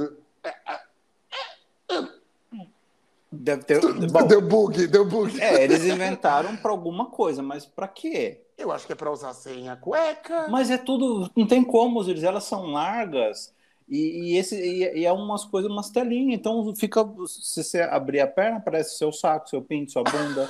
Deve 3.32 3.62
ter. 3.64 3.80
deu, 3.80 4.08
Bom, 4.10 4.26
deu 4.26 4.40
bug, 4.42 4.86
deu 4.88 5.04
bug. 5.06 5.40
é, 5.40 5.62
eles 5.62 5.84
inventaram 5.84 6.56
pra 6.56 6.70
alguma 6.70 7.06
coisa, 7.06 7.42
mas 7.42 7.64
pra 7.64 7.86
quê? 7.86 8.40
Eu 8.58 8.72
acho 8.72 8.86
que 8.86 8.92
é 8.92 8.96
pra 8.96 9.10
usar 9.10 9.32
sem 9.34 9.68
a 9.68 9.76
cueca. 9.76 10.48
Mas 10.48 10.70
é 10.70 10.76
tudo, 10.76 11.30
não 11.36 11.46
tem 11.46 11.62
como, 11.64 12.02
eles, 12.02 12.22
elas 12.22 12.44
são 12.44 12.66
largas 12.66 13.54
e, 13.90 14.32
e 14.32 14.36
esse, 14.38 14.54
e, 14.56 15.00
e 15.00 15.04
é 15.04 15.12
umas 15.12 15.44
coisas, 15.44 15.70
umas 15.70 15.90
telinhas, 15.90 16.38
então 16.38 16.74
fica, 16.76 17.04
se 17.26 17.62
você 17.64 17.80
abrir 17.82 18.20
a 18.20 18.26
perna, 18.26 18.60
parece 18.60 18.96
seu 18.96 19.12
saco, 19.12 19.48
seu 19.50 19.60
pinto, 19.60 19.92
sua 19.92 20.04
bunda. 20.04 20.48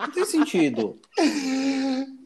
Não 0.00 0.10
tem 0.12 0.24
sentido, 0.26 0.98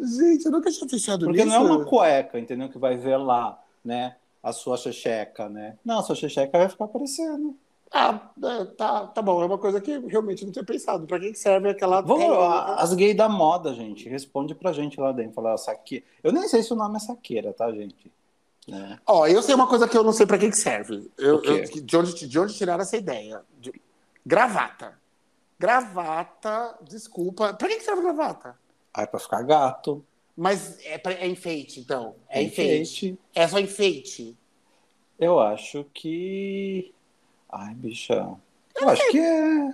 Gente, 0.01 0.47
eu 0.47 0.53
nunca 0.53 0.71
tinha 0.71 0.89
pensado 0.89 1.25
porque 1.27 1.45
nisso. 1.45 1.59
não 1.59 1.67
é 1.67 1.71
uma 1.71 1.85
cueca, 1.85 2.39
entendeu, 2.39 2.69
que 2.69 2.79
vai 2.79 2.97
ver 2.97 3.17
lá, 3.17 3.63
né, 3.85 4.17
a 4.43 4.53
sua 4.53 4.77
checheca, 4.77 5.49
né? 5.49 5.77
Não, 5.85 5.99
a 5.99 6.03
sua 6.03 6.15
checheca 6.15 6.59
vai 6.59 6.69
ficar 6.69 6.85
aparecendo. 6.85 7.57
Ah, 7.93 8.29
é, 8.43 8.65
tá, 8.65 9.07
tá 9.07 9.23
bom. 9.23 9.41
É 9.41 9.47
uma 9.47 9.57
coisa 9.57 9.81
que 9.81 9.97
realmente 10.09 10.45
não 10.45 10.51
tinha 10.51 10.65
pensado. 10.65 11.07
Pra 11.07 11.21
que 11.21 11.33
serve 11.37 11.69
aquela 11.69 12.01
Vamos, 12.01 12.25
a- 12.39 12.75
as 12.81 12.93
gays 12.93 13.17
da 13.17 13.29
moda, 13.29 13.73
gente, 13.73 14.09
responde 14.09 14.53
pra 14.53 14.73
gente 14.73 14.99
lá 14.99 15.13
dentro, 15.13 15.33
fala, 15.35 15.57
saque... 15.57 16.03
Eu 16.23 16.33
nem 16.33 16.49
sei 16.49 16.63
se 16.65 16.73
o 16.73 16.77
nome 16.77 16.97
é 16.97 16.99
saqueira, 16.99 17.53
tá, 17.53 17.71
gente? 17.71 18.11
Né? 18.69 18.99
Ó, 19.07 19.27
eu 19.27 19.43
sei 19.43 19.55
uma 19.55 19.67
coisa 19.67 19.87
que 19.89 19.97
eu 19.97 20.03
não 20.03 20.13
sei 20.13 20.25
pra 20.27 20.39
que 20.39 20.49
que 20.51 20.57
serve. 20.57 21.11
Eu, 21.19 21.43
eu- 21.43 21.65
de, 21.65 21.97
onde, 21.97 22.27
de 22.29 22.39
onde 22.39 22.55
tiraram 22.55 22.83
essa 22.83 22.97
ideia? 22.97 23.43
De- 23.61 23.81
gravata. 24.25 24.99
Gravata, 25.59 26.79
desculpa. 26.83 27.53
Pra 27.55 27.69
que, 27.69 27.77
que 27.77 27.85
serve 27.85 28.03
gravata? 28.03 28.57
Aí 28.93 29.07
pra 29.07 29.19
ficar 29.21 29.43
gato. 29.43 30.05
Mas 30.37 30.79
é, 30.85 30.99
pra- 30.99 31.13
é 31.13 31.27
enfeite, 31.27 31.81
então. 31.81 32.15
É, 32.29 32.41
É 32.41 32.43
enfeite. 32.43 33.07
enfeite. 33.07 33.19
É 33.35 33.47
só 33.49 33.59
enfeite. 33.59 34.37
Eu 35.19 35.39
acho 35.41 35.85
que. 35.95 36.93
Ai, 37.51 37.75
bicha. 37.75 38.27
Eu 38.75 38.89
acho 38.89 39.11
que 39.11 39.19
é. 39.19 39.73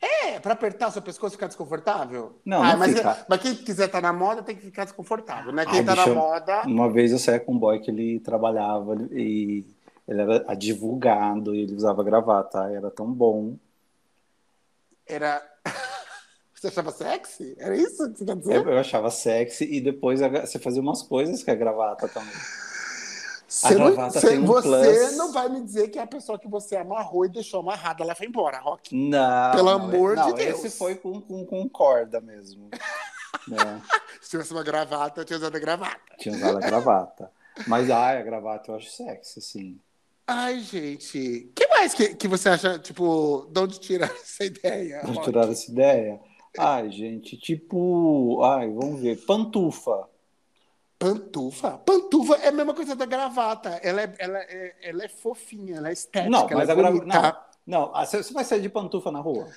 É, 0.00 0.40
pra 0.40 0.54
apertar 0.54 0.88
o 0.88 0.92
seu 0.92 1.02
pescoço 1.02 1.34
e 1.34 1.36
ficar 1.36 1.46
desconfortável? 1.48 2.38
Não, 2.44 2.62
Ah, 2.62 2.72
não 2.72 2.78
mas, 2.78 2.94
fica. 2.96 3.26
mas 3.28 3.40
quem 3.42 3.54
quiser 3.54 3.86
estar 3.86 4.00
na 4.00 4.12
moda 4.12 4.42
tem 4.42 4.56
que 4.56 4.62
ficar 4.62 4.84
desconfortável, 4.84 5.52
né? 5.52 5.66
Quem 5.66 5.80
Ai, 5.80 5.84
tá 5.84 5.94
na 5.94 6.06
moda. 6.06 6.62
Uma 6.62 6.90
vez 6.90 7.12
eu 7.12 7.18
saí 7.18 7.38
com 7.38 7.52
um 7.52 7.58
boy 7.58 7.78
que 7.80 7.90
ele 7.90 8.18
trabalhava 8.20 8.94
e 9.12 9.64
ele 10.08 10.20
era 10.22 10.44
advogado 10.48 11.54
e 11.54 11.60
ele 11.62 11.74
usava 11.74 12.02
gravata. 12.02 12.70
Era 12.72 12.90
tão 12.90 13.12
bom. 13.12 13.56
Era. 15.06 15.42
Você 16.54 16.68
achava 16.68 16.90
sexy? 16.92 17.56
Era 17.58 17.74
isso 17.76 18.10
que 18.12 18.18
você 18.18 18.24
quer 18.26 18.36
dizer? 18.36 18.54
Eu, 18.56 18.68
eu 18.70 18.78
achava 18.78 19.10
sexy 19.10 19.64
e 19.64 19.80
depois 19.80 20.20
você 20.20 20.58
fazia 20.58 20.82
umas 20.82 21.00
coisas 21.02 21.42
com 21.42 21.50
a 21.50 21.54
gravata 21.54 22.06
também. 22.06 22.34
Você, 23.50 23.74
não, 23.74 24.10
tem 24.12 24.38
um 24.38 24.46
você 24.46 25.10
não 25.16 25.32
vai 25.32 25.48
me 25.48 25.60
dizer 25.60 25.88
que 25.88 25.98
é 25.98 26.02
a 26.02 26.06
pessoa 26.06 26.38
que 26.38 26.46
você 26.46 26.76
amarrou 26.76 27.24
e 27.24 27.28
deixou 27.28 27.58
amarrada, 27.58 28.04
ela 28.04 28.14
foi 28.14 28.28
embora, 28.28 28.60
Rock. 28.60 28.94
Não. 28.94 29.50
Pelo 29.50 29.76
não, 29.76 29.86
amor 29.86 30.14
não, 30.14 30.26
de 30.26 30.34
Deus. 30.34 30.64
Esse 30.64 30.78
foi 30.78 30.94
com, 30.94 31.20
com, 31.20 31.44
com 31.44 31.68
corda 31.68 32.20
mesmo. 32.20 32.70
né? 33.48 33.82
Se 34.22 34.30
tivesse 34.30 34.52
uma 34.52 34.62
gravata, 34.62 35.20
eu 35.20 35.24
tinha 35.24 35.36
usado 35.36 35.56
a 35.56 35.58
gravata. 35.58 35.98
Tinha 36.16 36.36
usado 36.36 36.58
a 36.58 36.60
gravata. 36.60 37.32
Mas 37.66 37.90
ai, 37.90 38.18
a 38.18 38.22
gravata 38.22 38.70
eu 38.70 38.76
acho 38.76 38.88
sexy, 38.88 39.40
sim. 39.40 39.80
Ai, 40.28 40.60
gente. 40.60 41.50
O 41.50 41.52
que 41.52 41.66
mais 41.66 41.92
que, 41.92 42.14
que 42.14 42.28
você 42.28 42.50
acha, 42.50 42.78
tipo, 42.78 43.48
de 43.50 43.60
onde 43.60 43.80
tira 43.80 44.06
essa 44.14 44.44
ideia? 44.44 45.00
Vamos 45.02 45.16
Rock? 45.16 45.28
tirar 45.28 45.48
essa 45.48 45.68
ideia? 45.68 46.20
Ai, 46.56 46.88
gente, 46.92 47.36
tipo. 47.36 48.44
Ai, 48.44 48.70
vamos 48.70 49.00
ver. 49.00 49.16
Pantufa. 49.26 50.08
Pantufa? 51.00 51.78
Pantufa 51.78 52.36
é 52.36 52.48
a 52.48 52.52
mesma 52.52 52.74
coisa 52.74 52.94
da 52.94 53.06
gravata. 53.06 53.80
Ela 53.82 54.02
é, 54.02 54.14
ela 54.18 54.38
é, 54.38 54.76
ela 54.82 55.02
é 55.04 55.08
fofinha, 55.08 55.78
ela 55.78 55.88
é 55.88 55.94
estética, 55.94 56.30
Não, 56.30 56.46
ela 56.46 56.56
mas 56.56 56.68
é 56.68 56.72
a 56.72 56.74
gravata. 56.74 57.46
Não, 57.66 57.90
não. 57.90 58.04
Você 58.04 58.34
vai 58.34 58.44
sair 58.44 58.60
de 58.60 58.68
pantufa 58.68 59.10
na 59.10 59.18
rua? 59.18 59.48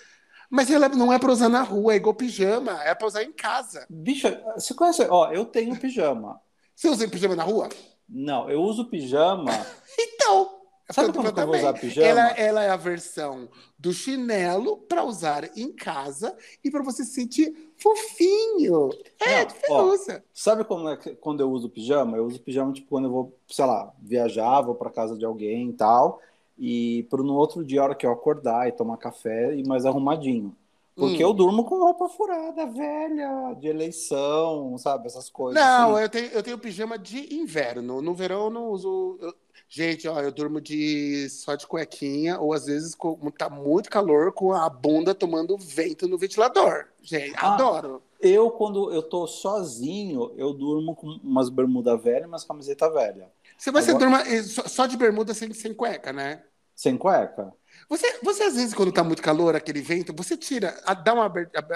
Mas 0.50 0.72
ela 0.72 0.88
não 0.88 1.12
é 1.12 1.20
pra 1.20 1.34
usar 1.34 1.50
na 1.50 1.62
rua, 1.62 1.92
é 1.94 1.98
igual 1.98 2.16
pijama, 2.16 2.82
é 2.84 2.96
pra 2.96 3.08
usar 3.08 3.24
em 3.24 3.32
casa. 3.34 3.86
Bicha, 3.90 4.42
você 4.56 4.74
conhece? 4.74 5.06
Ó, 5.10 5.30
eu 5.34 5.44
tenho 5.46 5.76
pijama. 5.78 6.40
Você 6.74 6.88
usa 6.88 7.08
pijama 7.10 7.36
na 7.36 7.44
rua? 7.44 7.68
Não, 8.08 8.50
eu 8.50 8.62
uso 8.62 8.86
pijama. 8.90 9.52
Então. 10.00 10.62
A 10.90 10.94
Sabe 10.94 11.13
como 11.13 11.28
eu 11.28 11.34
vou 11.48 11.56
usar 11.56 11.74
pijama? 11.74 12.08
Ela, 12.08 12.28
ela 12.32 12.63
é 12.63 12.70
a 12.70 12.75
versão 12.75 13.48
do 13.80 13.94
chinelo 13.94 14.78
pra 14.78 15.04
usar 15.04 15.50
em 15.58 15.72
casa 15.72 16.36
e 16.63 16.70
pra 16.70 16.84
você 16.84 17.06
se 17.06 17.13
sentir 17.13 17.72
fofinho. 17.78 18.90
É, 19.22 19.46
Não, 19.70 19.90
ó. 19.90 19.98
Sabe 20.34 20.63
como 20.66 20.90
é 20.90 20.98
que, 20.98 21.16
quando 21.16 21.40
eu 21.42 21.50
uso 21.52 21.70
pijama? 21.70 22.18
Eu 22.18 22.25
uso 22.25 22.40
pijama 22.42 22.74
tipo 22.74 22.90
quando 22.90 23.06
eu 23.06 23.12
vou, 23.12 23.38
sei 23.48 23.66
lá, 23.66 23.94
viajar, 24.02 24.62
vou 24.62 24.75
para 24.75 24.90
casa 24.90 25.18
de 25.18 25.24
alguém 25.25 25.70
e 25.70 25.74
tal, 25.74 26.20
e 26.60 27.08
pro 27.10 27.24
no 27.24 27.36
outro 27.36 27.63
dia, 27.63 27.82
a 27.82 27.86
hora 27.86 27.96
que 27.96 28.06
eu 28.06 28.12
acordar 28.12 28.68
e 28.68 28.72
tomar 28.72 28.98
café, 28.98 29.56
e 29.56 29.66
mais 29.66 29.86
arrumadinho. 29.86 30.56
Porque 30.96 31.24
Hum. 31.25 31.30
eu 31.30 31.34
durmo 31.34 31.63
com 31.66 31.80
roupa 31.80 32.08
furada, 32.08 32.68
velha, 32.68 33.56
de 33.60 33.68
eleição, 33.68 34.78
sabe? 34.78 35.08
Essas 35.08 35.28
coisas. 35.28 35.60
Não, 35.60 35.94
assim. 35.96 36.04
eu 36.04 36.10
tenho, 36.10 36.25
eu 36.28 36.44
tenho 36.44 36.58
pijama 36.60 37.00
de 37.00 37.34
inverno. 37.34 38.00
No 38.00 38.13
verão 38.13 38.44
eu 38.46 38.50
não 38.52 38.70
uso. 38.70 39.18
eu- 39.20 39.34
Gente, 39.75 40.08
ó, 40.08 40.20
eu 40.22 40.32
durmo 40.32 40.62
de 40.62 41.27
só 41.32 41.56
de 41.56 41.65
cuequinha, 41.65 42.39
ou 42.39 42.53
às 42.53 42.68
vezes 42.68 42.94
com, 42.94 43.15
tá 43.32 43.50
muito 43.50 43.89
calor 43.89 44.32
com 44.32 44.53
a 44.53 44.70
bunda 44.70 45.15
tomando 45.15 45.58
vento 45.58 46.08
no 46.08 46.15
ventilador. 46.15 46.86
Gente, 47.01 47.34
Ah. 47.38 47.56
adoro. 47.56 48.00
Eu, 48.22 48.51
quando 48.51 48.94
eu 48.94 49.01
tô 49.01 49.25
sozinho, 49.25 50.32
eu 50.38 50.53
durmo 50.53 50.96
com 50.96 51.08
umas 51.24 51.50
bermuda 51.50 51.98
velha 51.98 52.25
e 52.25 52.27
umas 52.27 52.44
camiseta 52.44 52.88
velha. 52.92 53.32
Você, 53.58 53.72
você 53.72 53.89
Agora- 53.89 54.06
durma 54.06 54.22
eh, 54.32 54.44
só, 54.44 54.86
de 54.86 54.96
bermuda 54.96 55.34
sem, 55.34 55.51
sem 55.56 55.74
cueca, 55.74 56.13
né? 56.13 56.44
Sem 56.75 56.96
cueca? 56.96 57.51
Você, 57.89 58.20
você, 58.22 58.44
às 58.44 58.53
vezes, 58.56 58.75
quando 58.75 58.92
tá 58.92 59.03
muito 59.03 59.24
calor, 59.24 59.56
aquele 59.56 59.82
vento, 59.82 60.13
você 60.15 60.38
tira, 60.38 60.80
dá 61.03 61.15
uma 61.15 61.32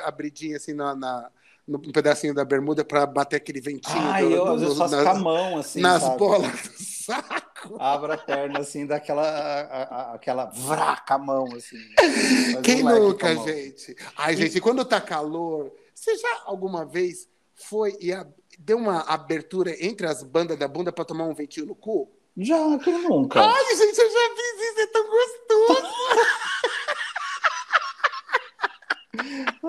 abridinha 0.05 0.57
assim 0.57 0.73
na, 0.73 0.93
na- 0.95 1.31
no 1.67 1.79
pedacinho 1.91 2.33
da 2.35 2.45
bermuda 2.45 2.85
pra 2.85 3.07
bater 3.07 3.37
aquele 3.37 3.59
ventinho 3.59 3.97
Ai, 4.07 4.23
do- 4.23 4.31
eu 4.35 4.45
do- 4.45 4.51
às 4.53 4.61
vezes 4.61 4.77
faço 4.77 4.95
nas, 4.95 5.03
com 5.03 5.09
a 5.09 5.15
mão, 5.15 5.57
assim, 5.57 5.81
nas 5.81 6.03
sabe? 6.03 6.17
bolas 6.19 6.51
do 6.51 6.83
saco. 6.83 7.46
Abre 7.79 8.13
a 8.13 8.17
perna, 8.17 8.59
assim, 8.59 8.85
daquela 8.85 9.23
a- 9.23 9.83
a- 9.83 10.13
aquela 10.15 10.45
vraca 10.45 11.15
a 11.15 11.17
mão, 11.17 11.45
assim. 11.55 11.77
né? 11.77 12.61
Quem 12.63 12.83
um 12.85 12.89
nunca, 12.99 13.35
gente? 13.37 13.95
Ai, 14.15 14.35
gente, 14.35 14.59
quando 14.61 14.83
tá 14.85 15.01
calor, 15.01 15.71
você 15.93 16.15
já 16.15 16.41
alguma 16.45 16.85
vez 16.85 17.27
foi 17.55 17.97
e 17.99 18.13
a- 18.13 18.25
deu 18.59 18.77
uma 18.77 19.01
abertura 19.01 19.75
entre 19.83 20.05
as 20.07 20.21
bandas 20.23 20.57
da 20.57 20.67
bunda 20.67 20.91
pra 20.91 21.03
tomar 21.05 21.25
um 21.25 21.33
ventinho 21.33 21.65
no 21.65 21.75
cu? 21.75 22.11
Já, 22.39 22.55
quem 22.83 22.93
nunca? 23.01 23.41
Ai, 23.41 23.75
gente, 23.75 23.97
eu 23.99 24.09
já 24.11 24.29
fiz 24.35 24.69
isso, 24.69 24.79
é 24.79 24.87
tão 24.87 25.07
gostoso. 25.09 25.87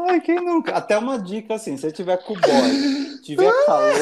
Ai, 0.09 0.21
quem 0.21 0.37
nunca? 0.37 0.73
Até 0.77 0.99
uma 0.99 1.19
dica 1.19 1.55
assim, 1.55 1.77
se 1.77 1.83
você 1.83 1.93
tiver 1.93 2.19
com 2.19 2.35
o 2.35 2.41
boy, 2.41 3.19
tiver 3.23 3.51
calor, 3.65 3.95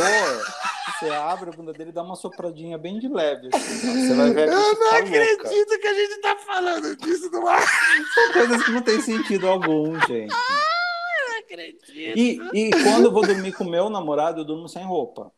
você 0.98 1.08
abre 1.10 1.50
a 1.50 1.52
bunda 1.52 1.72
dele 1.72 1.90
e 1.90 1.92
dá 1.92 2.02
uma 2.02 2.16
sopradinha 2.16 2.76
bem 2.78 2.98
de 2.98 3.08
leve. 3.08 3.48
Assim, 3.52 4.08
você 4.08 4.14
vai 4.14 4.30
ver 4.32 4.48
Eu 4.48 4.54
não 4.54 4.74
ficar 4.74 4.98
acredito 4.98 5.42
louca. 5.44 5.78
que 5.78 5.86
a 5.86 5.94
gente 5.94 6.20
tá 6.20 6.36
falando 6.38 6.96
disso 6.96 7.30
no 7.30 7.46
ar. 7.46 7.62
São 8.14 8.32
coisas 8.32 8.62
que 8.64 8.70
não 8.72 8.82
tem 8.82 9.00
sentido 9.00 9.48
algum, 9.48 9.94
gente. 10.06 10.32
Eu 10.32 11.28
não 11.28 11.38
acredito. 11.38 11.92
E, 11.92 12.40
e 12.54 12.70
quando 12.82 13.06
eu 13.06 13.12
vou 13.12 13.26
dormir 13.26 13.52
com 13.52 13.64
meu 13.64 13.88
namorado, 13.90 14.40
eu 14.40 14.44
durmo 14.44 14.68
sem 14.68 14.84
roupa. 14.84 15.30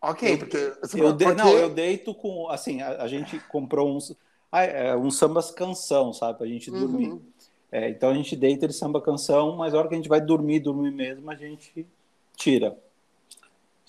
Ok, 0.00 0.32
Eu- 0.34 0.38
porque... 0.38 0.56
Eu 0.56 1.12
de- 1.12 1.24
porque- 1.24 1.42
Não, 1.42 1.52
eu 1.56 1.70
deito 1.70 2.14
com. 2.14 2.48
Assim, 2.48 2.82
a, 2.82 3.02
a 3.02 3.08
gente 3.08 3.38
comprou 3.48 3.94
uns, 3.96 4.14
ah, 4.50 4.64
é, 4.64 4.96
uns 4.96 5.16
sambas 5.16 5.50
canção, 5.50 6.12
sabe? 6.12 6.38
Pra 6.38 6.46
gente 6.46 6.70
dormir. 6.70 7.10
Uhum. 7.10 7.22
É, 7.70 7.88
então 7.88 8.10
a 8.10 8.14
gente 8.14 8.34
deita 8.36 8.66
ele 8.66 8.72
samba 8.72 9.00
canção, 9.00 9.56
mas 9.56 9.72
a 9.72 9.78
hora 9.78 9.88
que 9.88 9.94
a 9.94 9.96
gente 9.96 10.08
vai 10.08 10.20
dormir, 10.20 10.60
dormir 10.60 10.90
mesmo, 10.90 11.30
a 11.30 11.34
gente 11.34 11.86
tira. 12.36 12.76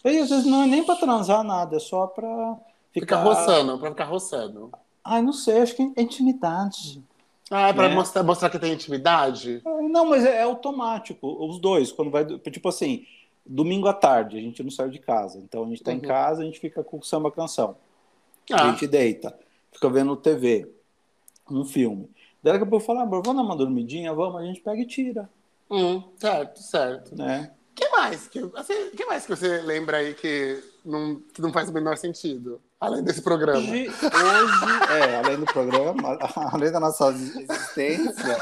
Aí 0.04 0.18
às 0.20 0.30
vezes 0.30 0.46
não 0.46 0.64
é 0.64 0.68
nem 0.68 0.84
pra 0.84 0.96
transar 0.96 1.44
nada, 1.44 1.78
é 1.78 1.80
só 1.80 2.08
pra 2.08 2.58
Fica 2.92 3.16
ficar. 3.16 3.24
roçando, 3.24 3.80
pra 3.80 3.90
ficar 3.90 4.06
roçando. 4.06 4.72
Ai, 5.04 5.22
não 5.22 5.34
sei, 5.34 5.62
acho 5.62 5.76
que 5.76 5.92
é 5.96 6.02
intimidade. 6.02 7.04
Ah, 7.52 7.70
é 7.70 7.74
pra 7.74 7.90
Né? 7.90 7.96
mostrar, 7.96 8.24
mostrar 8.24 8.50
que 8.50 8.60
tem 8.60 8.74
intimidade? 8.74 9.62
Ah, 9.66 9.82
Não, 9.82 10.06
mas 10.06 10.26
é, 10.26 10.38
é 10.38 10.44
automático, 10.44 11.28
os 11.46 11.60
dois, 11.60 11.92
quando 11.92 12.12
vai. 12.12 12.26
Tipo 12.26 12.70
assim, 12.70 13.06
domingo 13.46 13.88
à 13.88 13.94
tarde, 13.94 14.38
a 14.38 14.42
gente 14.42 14.62
não 14.64 14.72
sai 14.72 14.90
de 14.90 15.00
casa. 15.00 15.40
Então 15.40 15.64
a 15.64 15.68
gente 15.68 15.84
tá 15.84 15.92
em 15.92 15.98
Uhum. 15.98 16.02
casa, 16.08 16.42
a 16.42 16.46
gente 16.46 16.60
fica 16.60 16.84
com 16.84 16.98
o 16.98 17.04
samba 17.04 17.32
canção. 17.32 17.76
A 18.52 18.56
Ah, 18.58 18.70
gente 18.72 18.88
deita, 18.88 19.38
fica 19.72 19.90
vendo 19.90 20.16
TV, 20.18 20.70
um 21.50 21.64
filme. 21.66 22.10
Daí 22.42 22.54
daqui 22.54 22.64
a 22.66 22.68
pouco 22.68 22.84
eu 22.84 22.88
falo, 22.88 23.00
ah, 23.00 23.04
amor, 23.04 23.24
vamos 23.24 23.42
dar 23.42 23.48
uma 23.50 23.56
dormidinha? 23.58 24.14
Vamos, 24.14 24.42
a 24.42 24.46
gente 24.46 24.60
pega 24.62 24.82
e 24.82 24.86
tira, 24.86 25.30
hum, 25.70 26.04
certo, 26.18 26.62
certo. 26.62 27.16
né? 27.16 27.52
Mais? 27.96 28.28
que, 28.28 28.40
assim, 28.56 28.90
que 28.96 29.06
mais 29.06 29.26
que 29.26 29.36
você 29.36 29.62
lembra 29.62 29.98
aí 29.98 30.14
que 30.14 30.62
não, 30.84 31.22
que 31.34 31.42
não 31.42 31.52
faz 31.52 31.70
o 31.70 31.74
menor 31.74 31.98
sentido? 31.98 32.62
Além 32.80 33.04
desse 33.04 33.22
programa. 33.22 33.60
Hoje, 33.60 33.88
hoje, 33.88 34.92
é, 34.92 35.16
além 35.24 35.38
do 35.38 35.46
programa, 35.46 36.18
além 36.52 36.72
da 36.72 36.80
nossa 36.80 37.10
existência, 37.10 38.38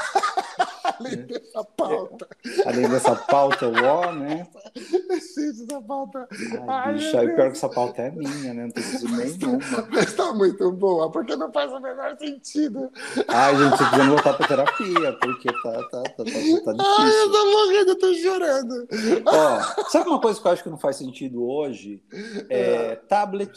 Além 0.98 1.16
dessa 1.26 1.64
pauta. 1.64 2.28
além 2.66 2.88
dessa 2.88 3.16
pauta 3.16 3.66
UO, 3.68 4.12
né? 4.14 4.46
Gente, 4.74 5.62
essa 5.64 5.82
pauta. 5.82 6.28
Ai, 6.68 6.94
bicho, 6.94 7.18
aí 7.18 7.26
pior 7.28 7.50
que 7.50 7.56
essa 7.56 7.68
pauta 7.68 8.02
é 8.02 8.10
minha, 8.10 8.54
né? 8.54 8.62
Não 8.64 8.70
tem 8.70 8.82
preciso 8.82 9.08
nenhuma. 9.08 9.88
Mas 9.90 10.12
tá 10.14 10.32
muito 10.32 10.70
boa, 10.72 11.10
porque 11.10 11.36
não 11.36 11.52
faz 11.52 11.72
o 11.72 11.80
menor 11.80 12.16
sentido. 12.18 12.90
Ai, 13.28 13.56
gente, 13.56 13.70
tô 13.70 13.76
precisando 13.78 14.10
voltar 14.10 14.34
pra 14.34 14.48
terapia, 14.48 15.12
porque 15.20 15.48
tá, 15.52 15.72
tá, 15.72 16.02
tá, 16.02 16.02
tá, 16.02 16.24
tá 16.24 16.24
Ai, 16.24 16.26
eu 16.26 17.04
difícil. 17.06 17.32
tô 17.32 17.46
morrendo, 17.50 17.88
eu 17.90 17.98
tô 17.98 18.14
chorando. 18.14 18.88
Ó, 19.26 19.82
sabe 19.90 20.08
uma 20.08 20.20
coisa 20.20 20.40
que 20.40 20.46
eu 20.46 20.52
acho 20.52 20.62
que 20.62 20.70
não 20.70 20.78
faz 20.78 20.96
sentido 20.96 21.44
hoje? 21.46 22.02
É 22.48 22.96
tablet. 22.96 23.52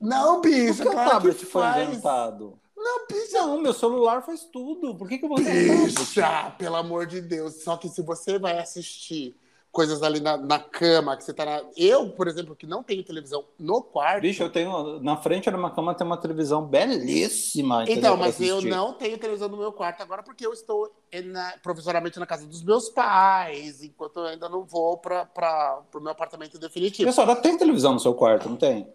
Não, 0.00 0.40
Por 0.40 0.50
bicho, 0.50 0.82
que 0.82 0.88
o 0.88 0.92
tablet 0.92 1.36
que 1.38 1.46
foi 1.46 1.62
faz. 1.62 1.88
inventado? 1.88 2.58
Não, 2.88 3.06
bicho. 3.06 3.32
Não, 3.34 3.60
meu 3.60 3.74
celular 3.74 4.22
faz 4.22 4.44
tudo. 4.44 4.94
Por 4.94 5.06
que, 5.08 5.18
que 5.18 5.24
eu 5.24 5.28
vou 5.28 5.36
tablet? 5.36 5.94
Bicha, 5.94 6.50
pelo 6.56 6.76
amor 6.76 7.06
de 7.06 7.20
Deus. 7.20 7.62
Só 7.62 7.76
que 7.76 7.88
se 7.88 8.00
você 8.00 8.38
vai 8.38 8.58
assistir 8.58 9.36
coisas 9.70 10.02
ali 10.02 10.18
na, 10.18 10.38
na 10.38 10.58
cama, 10.58 11.14
que 11.16 11.22
você 11.22 11.34
tá 11.34 11.44
na. 11.44 11.62
Eu, 11.76 12.08
por 12.10 12.26
exemplo, 12.26 12.56
que 12.56 12.66
não 12.66 12.82
tenho 12.82 13.04
televisão 13.04 13.44
no 13.58 13.82
quarto. 13.82 14.22
Bicho, 14.22 14.42
eu 14.42 14.50
tenho. 14.50 15.00
Na 15.00 15.16
frente 15.18 15.50
da 15.50 15.58
minha 15.58 15.70
cama 15.70 15.94
tem 15.94 16.06
uma 16.06 16.16
televisão 16.16 16.64
belíssima. 16.64 17.84
Então, 17.86 18.16
mas 18.16 18.40
eu 18.40 18.62
não 18.62 18.94
tenho 18.94 19.18
televisão 19.18 19.48
no 19.48 19.58
meu 19.58 19.72
quarto 19.72 20.02
agora 20.02 20.22
porque 20.22 20.46
eu 20.46 20.52
estou 20.52 20.90
na, 21.26 21.54
provisoriamente 21.62 22.18
na 22.18 22.26
casa 22.26 22.46
dos 22.46 22.62
meus 22.62 22.88
pais, 22.88 23.82
enquanto 23.82 24.20
eu 24.20 24.26
ainda 24.26 24.48
não 24.48 24.64
vou 24.64 24.96
para 24.96 25.82
o 25.94 26.00
meu 26.00 26.12
apartamento 26.12 26.58
definitivo. 26.58 27.08
Pessoal, 27.08 27.36
tem 27.36 27.58
televisão 27.58 27.92
no 27.92 28.00
seu 28.00 28.14
quarto, 28.14 28.48
não 28.48 28.56
tem? 28.56 28.88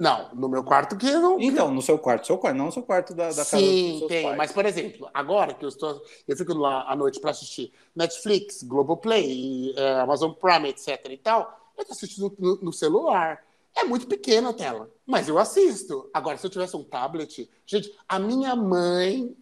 Não, 0.00 0.34
no 0.34 0.48
meu 0.48 0.64
quarto 0.64 0.96
que 0.96 1.12
não. 1.12 1.38
Então, 1.38 1.70
no 1.70 1.82
seu 1.82 1.98
quarto, 1.98 2.26
seu 2.26 2.38
quarto, 2.38 2.56
não 2.56 2.64
no 2.64 2.72
seu 2.72 2.82
quarto 2.82 3.12
da, 3.12 3.28
da 3.28 3.34
casa 3.34 3.58
Sim, 3.58 3.90
dos 3.90 3.98
seus 3.98 4.08
tem. 4.08 4.22
pais. 4.22 4.36
Mas, 4.38 4.50
por 4.50 4.64
exemplo, 4.64 5.10
agora 5.12 5.52
que 5.52 5.62
eu 5.62 5.68
estou. 5.68 6.02
Eu 6.26 6.34
fico 6.38 6.54
lá 6.54 6.90
à 6.90 6.96
noite 6.96 7.20
para 7.20 7.32
assistir 7.32 7.70
Netflix, 7.94 8.62
Globoplay, 8.62 9.74
eh, 9.76 10.00
Amazon 10.00 10.32
Prime, 10.32 10.70
etc. 10.70 11.04
e 11.10 11.18
tal, 11.18 11.54
eu 11.76 11.82
estou 11.82 11.94
assistindo 11.94 12.34
no, 12.38 12.56
no 12.62 12.72
celular. 12.72 13.44
É 13.76 13.84
muito 13.84 14.06
pequena 14.06 14.48
a 14.48 14.54
tela, 14.54 14.90
mas 15.04 15.28
eu 15.28 15.38
assisto. 15.38 16.08
Agora, 16.14 16.38
se 16.38 16.46
eu 16.46 16.50
tivesse 16.50 16.74
um 16.74 16.82
tablet. 16.82 17.50
Gente, 17.66 17.94
a 18.08 18.18
minha 18.18 18.56
mãe 18.56 19.36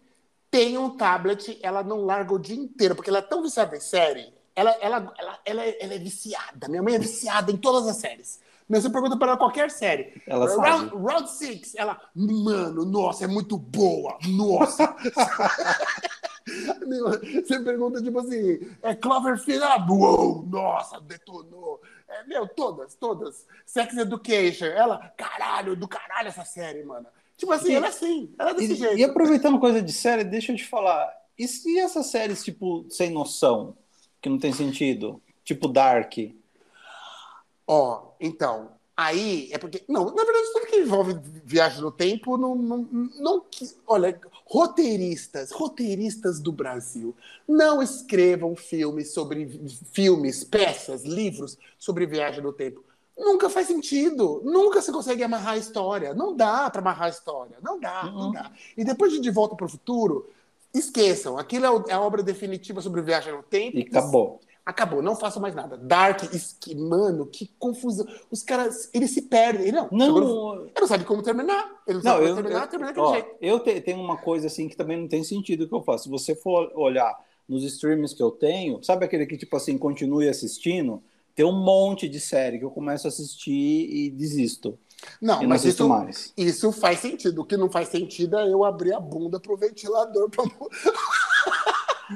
tem 0.51 0.77
um 0.77 0.89
tablet, 0.89 1.57
ela 1.63 1.83
não 1.83 2.03
larga 2.03 2.33
o 2.33 2.39
dia 2.39 2.57
inteiro, 2.57 2.95
porque 2.95 3.09
ela 3.09 3.19
é 3.19 3.21
tão 3.21 3.41
viciada 3.41 3.77
em 3.77 3.79
série. 3.79 4.33
Ela, 4.53 4.71
ela, 4.81 5.13
ela, 5.17 5.39
ela, 5.45 5.63
ela 5.63 5.93
é 5.93 5.97
viciada. 5.97 6.67
Minha 6.67 6.83
mãe 6.83 6.95
é 6.95 6.99
viciada 6.99 7.49
em 7.49 7.55
todas 7.55 7.87
as 7.87 7.95
séries. 7.95 8.41
Mas 8.69 8.83
você 8.83 8.89
pergunta 8.91 9.17
para 9.17 9.29
ela 9.29 9.37
qualquer 9.37 9.71
série. 9.71 10.21
Ela 10.27 10.45
round, 10.45 10.89
sabe. 10.91 11.01
round 11.03 11.29
Six, 11.31 11.73
ela, 11.75 11.99
mano, 12.15 12.85
nossa, 12.85 13.23
é 13.25 13.27
muito 13.27 13.57
boa, 13.57 14.17
nossa. 14.27 14.95
Você 17.45 17.59
pergunta, 17.59 18.01
tipo 18.01 18.19
assim, 18.19 18.59
é 18.81 18.95
Cloverfield, 18.95 19.63
ah, 19.63 19.85
uou, 19.89 20.43
nossa, 20.47 20.99
detonou. 21.01 21.79
É, 22.07 22.23
meu, 22.25 22.47
todas, 22.47 22.95
todas. 22.95 23.45
Sex 23.65 23.95
Education, 23.97 24.65
ela, 24.65 24.97
caralho, 25.15 25.75
do 25.75 25.87
caralho 25.87 26.27
essa 26.29 26.43
série, 26.45 26.83
mano. 26.83 27.05
Tipo 27.37 27.51
assim, 27.53 27.71
E- 27.71 27.75
ela 27.75 27.85
é 27.85 27.89
assim, 27.89 28.33
ela 28.39 28.49
é 28.51 28.53
desse 28.55 28.73
E, 28.73 28.75
jeito. 28.75 28.97
e 28.97 29.03
aproveitando 29.03 29.59
coisa 29.59 29.79
de 29.81 29.93
série, 29.93 30.23
deixa 30.23 30.51
eu 30.51 30.55
te 30.57 30.65
falar. 30.67 31.07
E 31.37 31.47
se 31.47 31.77
essas 31.79 32.07
séries, 32.07 32.43
tipo, 32.43 32.85
sem 32.89 33.11
noção, 33.11 33.77
que 34.21 34.27
não 34.27 34.39
tem 34.39 34.51
sentido? 34.51 35.21
Tipo 35.43 35.67
Dark. 35.67 36.13
Ó, 37.67 38.08
então, 38.19 38.71
aí 38.97 39.49
é 39.51 39.57
porque. 39.57 39.83
Não, 39.87 40.05
na 40.05 40.23
verdade, 40.23 40.47
tudo 40.53 40.65
que 40.67 40.77
envolve 40.77 41.19
viagem 41.45 41.81
no 41.81 41.91
tempo, 41.91 42.37
não. 42.37 42.55
não, 42.55 42.87
não 43.19 43.41
que- 43.41 43.69
olha, 43.87 44.19
roteiristas, 44.45 45.51
roteiristas 45.51 46.39
do 46.39 46.51
Brasil, 46.51 47.15
não 47.47 47.81
escrevam 47.81 48.55
filmes 48.55 49.13
sobre. 49.13 49.47
filmes, 49.91 50.43
peças, 50.43 51.03
livros 51.03 51.57
sobre 51.77 52.05
viagem 52.05 52.41
no 52.43 52.53
tempo. 52.53 52.83
Nunca 53.17 53.49
faz 53.49 53.67
sentido. 53.67 54.41
Nunca 54.45 54.81
se 54.81 54.91
consegue 54.93 55.23
amarrar 55.23 55.55
a 55.55 55.57
história. 55.57 56.13
Não 56.13 56.33
dá 56.35 56.69
para 56.69 56.79
amarrar 56.81 57.07
a 57.07 57.09
história. 57.09 57.57
Não 57.61 57.77
dá, 57.79 58.03
não 58.05 58.27
Uhum. 58.27 58.31
dá. 58.31 58.51
E 58.77 58.83
depois 58.85 59.11
de 59.11 59.19
De 59.19 59.29
Volta 59.29 59.55
para 59.57 59.65
o 59.65 59.69
Futuro, 59.69 60.29
esqueçam. 60.73 61.37
Aquilo 61.37 61.65
é 61.65 61.91
é 61.91 61.93
a 61.95 61.99
obra 62.01 62.23
definitiva 62.23 62.79
sobre 62.81 63.01
viagem 63.01 63.33
no 63.33 63.43
tempo. 63.43 63.77
E 63.77 63.81
acabou. 63.81 64.39
Acabou, 64.65 65.01
não 65.01 65.15
faço 65.15 65.39
mais 65.41 65.55
nada. 65.55 65.77
Dark, 65.77 66.21
esqui- 66.33 66.75
mano, 66.75 67.25
que 67.25 67.51
confusão. 67.57 68.05
Os 68.29 68.43
caras, 68.43 68.89
eles 68.93 69.11
se 69.11 69.23
perdem. 69.23 69.63
Ele 69.63 69.71
não, 69.71 69.87
Não, 69.91 70.55
ele 70.65 70.71
não 70.79 70.87
sabe 70.87 71.05
como 71.05 71.23
terminar. 71.23 71.81
Ele 71.87 71.97
não, 71.97 72.03
sabe 72.03 72.23
eu, 72.25 72.29
como 72.29 72.41
terminar, 72.43 72.63
eu, 72.63 72.67
termina 72.69 72.91
daquele 72.93 73.07
ó, 73.07 73.13
jeito. 73.13 73.29
eu 73.41 73.59
te- 73.61 73.81
tenho 73.81 73.99
uma 73.99 74.17
coisa 74.17 74.45
assim 74.47 74.67
que 74.69 74.77
também 74.77 74.99
não 74.99 75.07
tem 75.07 75.23
sentido 75.23 75.67
que 75.67 75.73
eu 75.73 75.81
faço. 75.81 76.03
Se 76.03 76.09
você 76.09 76.35
for 76.35 76.71
olhar 76.75 77.17
nos 77.47 77.63
streams 77.63 78.15
que 78.15 78.21
eu 78.21 78.29
tenho, 78.29 78.83
sabe 78.83 79.05
aquele 79.05 79.25
que, 79.25 79.37
tipo 79.37 79.55
assim, 79.57 79.75
continue 79.77 80.29
assistindo? 80.29 81.01
Tem 81.33 81.45
um 81.45 81.51
monte 81.63 82.07
de 82.07 82.19
série 82.19 82.59
que 82.59 82.65
eu 82.65 82.69
começo 82.69 83.07
a 83.07 83.09
assistir 83.09 83.51
e 83.51 84.09
desisto. 84.11 84.77
Não, 85.21 85.41
mas 85.47 85.63
isso, 85.63 85.87
mais. 85.87 86.33
isso 86.35 86.71
faz 86.73 86.99
sentido. 86.99 87.41
O 87.41 87.45
que 87.45 87.55
não 87.57 87.71
faz 87.71 87.87
sentido 87.87 88.37
é 88.37 88.51
eu 88.51 88.63
abrir 88.65 88.93
a 88.93 88.99
bunda 88.99 89.39
pro 89.39 89.55
ventilador 89.57 90.29
pra 90.29 90.43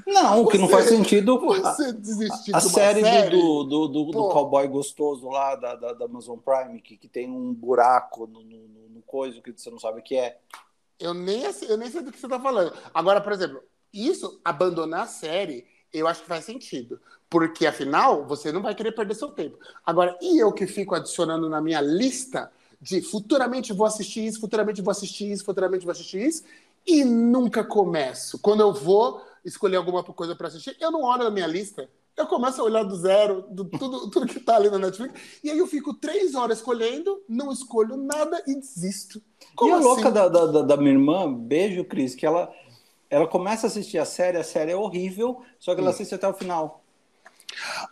Não, 0.07 0.43
o 0.43 0.47
que 0.47 0.57
não 0.57 0.67
faz 0.67 0.85
sentido. 0.87 1.35
a- 1.51 1.73
você 1.73 1.93
desistir 1.93 2.55
A 2.55 2.59
de 2.59 2.65
uma 2.67 2.73
série, 2.73 3.01
série. 3.01 3.37
do, 3.37 3.63
do, 3.63 3.87
do, 3.87 4.05
do 4.05 4.27
cowboy 4.29 4.67
gostoso 4.67 5.29
lá 5.29 5.55
da, 5.55 5.75
da, 5.75 5.93
da 5.93 6.05
Amazon 6.05 6.37
Prime, 6.39 6.81
que, 6.81 6.97
que 6.97 7.07
tem 7.07 7.29
um 7.29 7.53
buraco 7.53 8.25
no, 8.27 8.41
no, 8.43 8.57
no- 8.89 9.01
coisa 9.05 9.39
que 9.41 9.51
você 9.51 9.69
não 9.69 9.77
sabe 9.79 9.99
o 9.99 10.03
que 10.03 10.15
é. 10.15 10.37
Eu 10.99 11.13
nem, 11.13 11.43
eu 11.67 11.77
nem 11.77 11.89
sei 11.91 12.01
do 12.01 12.11
que 12.11 12.19
você 12.19 12.27
tá 12.27 12.39
falando. 12.39 12.73
Agora, 12.93 13.21
por 13.21 13.31
exemplo, 13.31 13.61
isso, 13.93 14.39
abandonar 14.43 15.01
a 15.01 15.07
série, 15.07 15.65
eu 15.93 16.07
acho 16.07 16.21
que 16.21 16.27
faz 16.27 16.45
sentido. 16.45 16.99
Porque, 17.29 17.67
afinal, 17.67 18.25
você 18.25 18.51
não 18.51 18.61
vai 18.61 18.73
querer 18.73 18.91
perder 18.91 19.13
seu 19.13 19.29
tempo. 19.29 19.57
Agora, 19.85 20.17
e 20.21 20.39
eu 20.39 20.51
que 20.51 20.65
fico 20.65 20.95
adicionando 20.95 21.47
na 21.47 21.61
minha 21.61 21.81
lista 21.81 22.51
de 22.81 23.01
futuramente 23.01 23.71
vou 23.71 23.85
assistir 23.85 24.25
isso, 24.25 24.39
futuramente 24.39 24.81
vou 24.81 24.91
assistir 24.91 25.31
isso, 25.31 25.45
futuramente 25.45 25.85
vou 25.85 25.91
assistir 25.91 26.25
isso, 26.25 26.43
e 26.87 27.03
nunca 27.05 27.63
começo. 27.63 28.39
Quando 28.39 28.61
eu 28.61 28.73
vou 28.73 29.21
escolher 29.43 29.77
alguma 29.77 30.03
coisa 30.03 30.35
para 30.35 30.47
assistir, 30.47 30.75
eu 30.79 30.91
não 30.91 31.03
olho 31.03 31.23
na 31.23 31.31
minha 31.31 31.47
lista. 31.47 31.89
Eu 32.15 32.27
começo 32.27 32.61
a 32.61 32.63
olhar 32.63 32.83
do 32.83 32.95
zero, 32.95 33.41
do, 33.49 33.65
tudo, 33.65 34.09
tudo 34.11 34.27
que 34.27 34.39
tá 34.39 34.55
ali 34.57 34.69
na 34.69 34.77
Netflix, 34.77 35.39
e 35.43 35.49
aí 35.49 35.57
eu 35.57 35.65
fico 35.67 35.93
três 35.95 36.35
horas 36.35 36.59
escolhendo, 36.59 37.23
não 37.27 37.51
escolho 37.51 37.97
nada 37.97 38.43
e 38.47 38.55
desisto. 38.55 39.21
Como 39.55 39.69
e 39.69 39.71
a 39.73 39.77
assim? 39.77 39.79
louca 39.79 40.11
da, 40.11 40.27
da, 40.27 40.45
da- 40.47 40.61
da 40.61 40.77
minha 40.77 40.91
irmã, 40.91 41.31
beijo, 41.33 41.85
Cris, 41.85 42.15
que 42.15 42.25
ela, 42.25 42.53
ela 43.09 43.27
começa 43.27 43.67
a 43.67 43.69
assistir 43.69 43.97
a 43.99 44.05
série, 44.05 44.37
a 44.37 44.43
série 44.43 44.71
é 44.71 44.75
horrível, 44.75 45.43
só 45.59 45.73
que 45.75 45.81
ela 45.81 45.89
Hum. 45.89 45.91
assiste 45.91 46.15
até 46.15 46.27
o 46.27 46.33
final. 46.33 46.82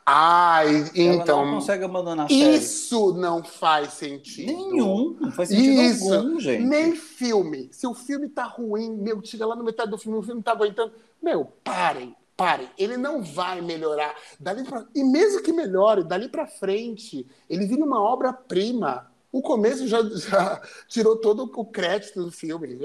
Ai, 0.05 0.91
Ela 0.95 1.15
então. 1.15 1.45
não 1.45 1.55
consegue 1.55 1.83
abandonar 1.83 2.25
a 2.25 2.29
série. 2.29 2.55
Isso 2.55 3.13
não 3.13 3.43
faz 3.43 3.93
sentido. 3.93 4.47
Nenhum, 4.47 5.17
não 5.19 5.31
faz 5.31 5.49
sentido 5.49 5.81
Isso. 5.81 6.13
algum, 6.13 6.39
gente. 6.39 6.63
Nem 6.63 6.95
filme. 6.95 7.69
Se 7.71 7.85
o 7.87 7.93
filme 7.93 8.29
tá 8.29 8.43
ruim, 8.43 8.95
meu, 8.95 9.23
chega 9.23 9.45
lá 9.45 9.55
no 9.55 9.63
metade 9.63 9.91
do 9.91 9.97
filme, 9.97 10.17
o 10.17 10.21
filme 10.21 10.35
não 10.35 10.43
tá 10.43 10.51
aguentando. 10.51 10.93
Meu, 11.21 11.45
parem, 11.63 12.15
parem. 12.35 12.69
Ele 12.77 12.97
não 12.97 13.21
vai 13.21 13.61
melhorar. 13.61 14.15
Dali 14.39 14.63
pra... 14.63 14.85
E 14.95 15.03
mesmo 15.03 15.43
que 15.43 15.53
melhore, 15.53 16.03
dali 16.03 16.27
pra 16.27 16.47
frente, 16.47 17.27
ele 17.49 17.65
vira 17.65 17.85
uma 17.85 18.01
obra-prima. 18.01 19.10
O 19.31 19.41
começo 19.41 19.87
já, 19.87 20.01
já 20.03 20.61
tirou 20.89 21.15
todo 21.15 21.49
o 21.55 21.65
crédito 21.65 22.21
do 22.25 22.31
filme. 22.31 22.77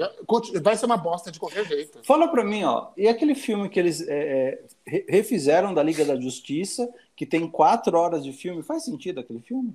Vai 0.61 0.77
ser 0.77 0.85
uma 0.85 0.95
bosta 0.95 1.29
de 1.29 1.39
qualquer 1.39 1.65
jeito. 1.65 1.99
Fala 2.03 2.27
pra 2.29 2.43
mim, 2.43 2.63
ó, 2.63 2.87
e 2.95 3.07
aquele 3.07 3.35
filme 3.35 3.67
que 3.67 3.77
eles 3.77 4.01
é, 4.07 4.13
é, 4.17 4.63
re- 4.85 5.05
refizeram 5.09 5.73
da 5.73 5.83
Liga 5.83 6.05
da 6.05 6.15
Justiça, 6.19 6.89
que 7.17 7.25
tem 7.25 7.49
quatro 7.49 7.97
horas 7.97 8.23
de 8.23 8.31
filme, 8.31 8.63
faz 8.63 8.85
sentido 8.85 9.19
aquele 9.19 9.41
filme? 9.41 9.73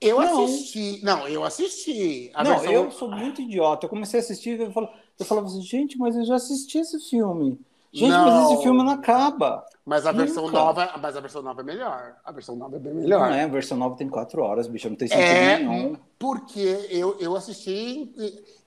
Eu 0.00 0.18
Não. 0.20 0.44
assisti. 0.44 1.00
Não, 1.04 1.28
eu 1.28 1.44
assisti. 1.44 2.30
A 2.34 2.42
não, 2.44 2.50
versão- 2.58 2.72
eu 2.72 2.90
sou 2.90 3.10
muito 3.10 3.40
idiota. 3.40 3.86
Eu 3.86 3.90
comecei 3.90 4.18
a 4.20 4.22
assistir 4.22 4.58
e 4.58 4.62
eu 4.64 4.72
falava, 4.72 4.92
eu 5.18 5.24
falava 5.24 5.46
assim, 5.46 5.62
gente, 5.62 5.96
mas 5.96 6.16
eu 6.16 6.24
já 6.24 6.34
assisti 6.34 6.78
esse 6.78 6.98
filme. 7.08 7.58
Gente, 7.96 8.10
mas 8.10 8.34
Não. 8.34 8.52
esse 8.52 8.62
filme 8.62 8.82
não 8.82 8.90
acaba. 8.90 9.64
Mas 9.84 10.04
a 10.04 10.12
versão 10.12 10.50
nova, 10.50 10.90
mas 11.00 11.16
a 11.16 11.20
versão 11.20 11.40
nova 11.40 11.60
é 11.62 11.64
melhor. 11.64 12.16
A 12.24 12.30
versão 12.32 12.54
nova 12.56 12.76
é 12.76 12.78
bem 12.78 12.92
melhor. 12.92 13.28
Não 13.30 13.34
é, 13.34 13.44
a 13.44 13.48
versão 13.48 13.78
nova 13.78 13.96
tem 13.96 14.08
quatro 14.08 14.42
horas, 14.42 14.66
bicho, 14.66 14.88
não 14.90 14.96
tem 14.96 15.08
sentido 15.08 15.24
É, 15.24 15.58
nenhum. 15.58 15.96
porque 16.18 16.86
eu, 16.90 17.16
eu 17.18 17.34
assisti, 17.36 18.12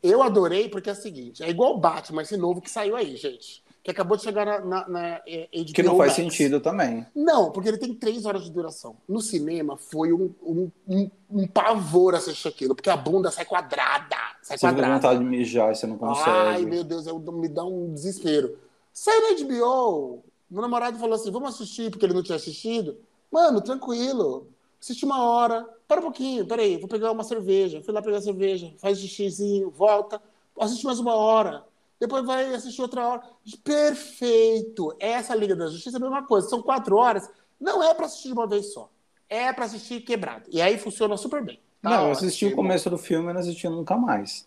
eu 0.01 0.23
adorei, 0.23 0.67
porque 0.69 0.89
é 0.89 0.93
o 0.93 0.95
seguinte, 0.95 1.43
é 1.43 1.49
igual 1.49 1.75
o 1.75 1.77
Batman, 1.77 2.21
esse 2.23 2.37
novo 2.37 2.59
que 2.61 2.71
saiu 2.71 2.95
aí, 2.95 3.15
gente. 3.17 3.63
Que 3.83 3.91
acabou 3.91 4.17
de 4.17 4.23
chegar 4.23 4.45
na, 4.45 4.59
na, 4.59 4.89
na 4.89 5.09
HBO 5.19 5.73
Que 5.73 5.83
não 5.83 5.95
faz 5.95 6.11
Max. 6.11 6.15
sentido 6.15 6.59
também. 6.59 7.05
Não, 7.15 7.49
porque 7.51 7.69
ele 7.69 7.77
tem 7.77 7.93
três 7.93 8.25
horas 8.25 8.43
de 8.43 8.51
duração. 8.51 8.97
No 9.07 9.21
cinema 9.21 9.77
foi 9.77 10.11
um, 10.11 10.33
um, 10.43 10.69
um, 10.87 11.09
um 11.31 11.47
pavor 11.47 12.13
assistir 12.13 12.49
aquilo, 12.49 12.75
porque 12.75 12.89
a 12.89 12.97
bunda 12.97 13.31
sai 13.31 13.45
quadrada. 13.45 14.17
Sai 14.41 14.57
Você 14.57 14.65
quadrada. 14.67 14.95
vontade 14.95 15.19
de 15.19 15.25
mijar 15.25 15.71
e 15.71 15.75
você 15.75 15.87
não 15.87 15.97
consegue. 15.97 16.29
Ai, 16.29 16.65
meu 16.65 16.83
Deus, 16.83 17.07
eu, 17.07 17.19
me 17.19 17.47
dá 17.47 17.63
um 17.63 17.93
desespero. 17.93 18.57
Saiu 18.99 19.21
na 19.21 19.43
HBO. 19.45 20.25
Meu 20.51 20.61
namorado 20.61 20.99
falou 20.99 21.15
assim: 21.15 21.31
vamos 21.31 21.55
assistir, 21.55 21.89
porque 21.89 22.05
ele 22.05 22.13
não 22.13 22.21
tinha 22.21 22.35
assistido. 22.35 22.97
Mano, 23.31 23.61
tranquilo. 23.61 24.49
Assisti 24.77 25.05
uma 25.05 25.23
hora. 25.23 25.65
Para 25.87 26.01
um 26.01 26.03
pouquinho, 26.03 26.45
peraí, 26.45 26.75
vou 26.75 26.89
pegar 26.89 27.09
uma 27.13 27.23
cerveja. 27.23 27.81
Fui 27.81 27.93
lá 27.93 28.01
pegar 28.01 28.17
a 28.17 28.21
cerveja, 28.21 28.73
faz 28.77 28.99
xixizinho, 28.99 29.69
volta. 29.69 30.21
Assiste 30.59 30.85
mais 30.85 30.99
uma 30.99 31.15
hora. 31.15 31.63
Depois 31.97 32.25
vai 32.25 32.53
assistir 32.53 32.81
outra 32.81 33.07
hora. 33.07 33.23
Perfeito. 33.63 34.93
Essa 34.99 35.33
Liga 35.33 35.55
da 35.55 35.67
Justiça 35.67 35.95
é 35.95 35.99
a 35.99 36.01
mesma 36.01 36.23
coisa. 36.23 36.49
São 36.49 36.61
quatro 36.61 36.97
horas. 36.97 37.29
Não 37.57 37.81
é 37.81 37.93
para 37.93 38.05
assistir 38.05 38.27
de 38.27 38.33
uma 38.33 38.47
vez 38.47 38.73
só. 38.73 38.89
É 39.29 39.53
para 39.53 39.63
assistir 39.63 40.01
quebrado. 40.01 40.43
E 40.51 40.61
aí 40.61 40.77
funciona 40.77 41.15
super 41.15 41.41
bem. 41.41 41.57
Tá 41.81 41.89
Não, 41.89 42.07
eu 42.07 42.11
assisti 42.11 42.47
o 42.47 42.53
começo 42.53 42.89
do 42.89 42.97
filme 42.97 43.29
e 43.29 43.33
não 43.33 43.39
assisti 43.39 43.69
nunca 43.69 43.95
mais. 43.95 44.45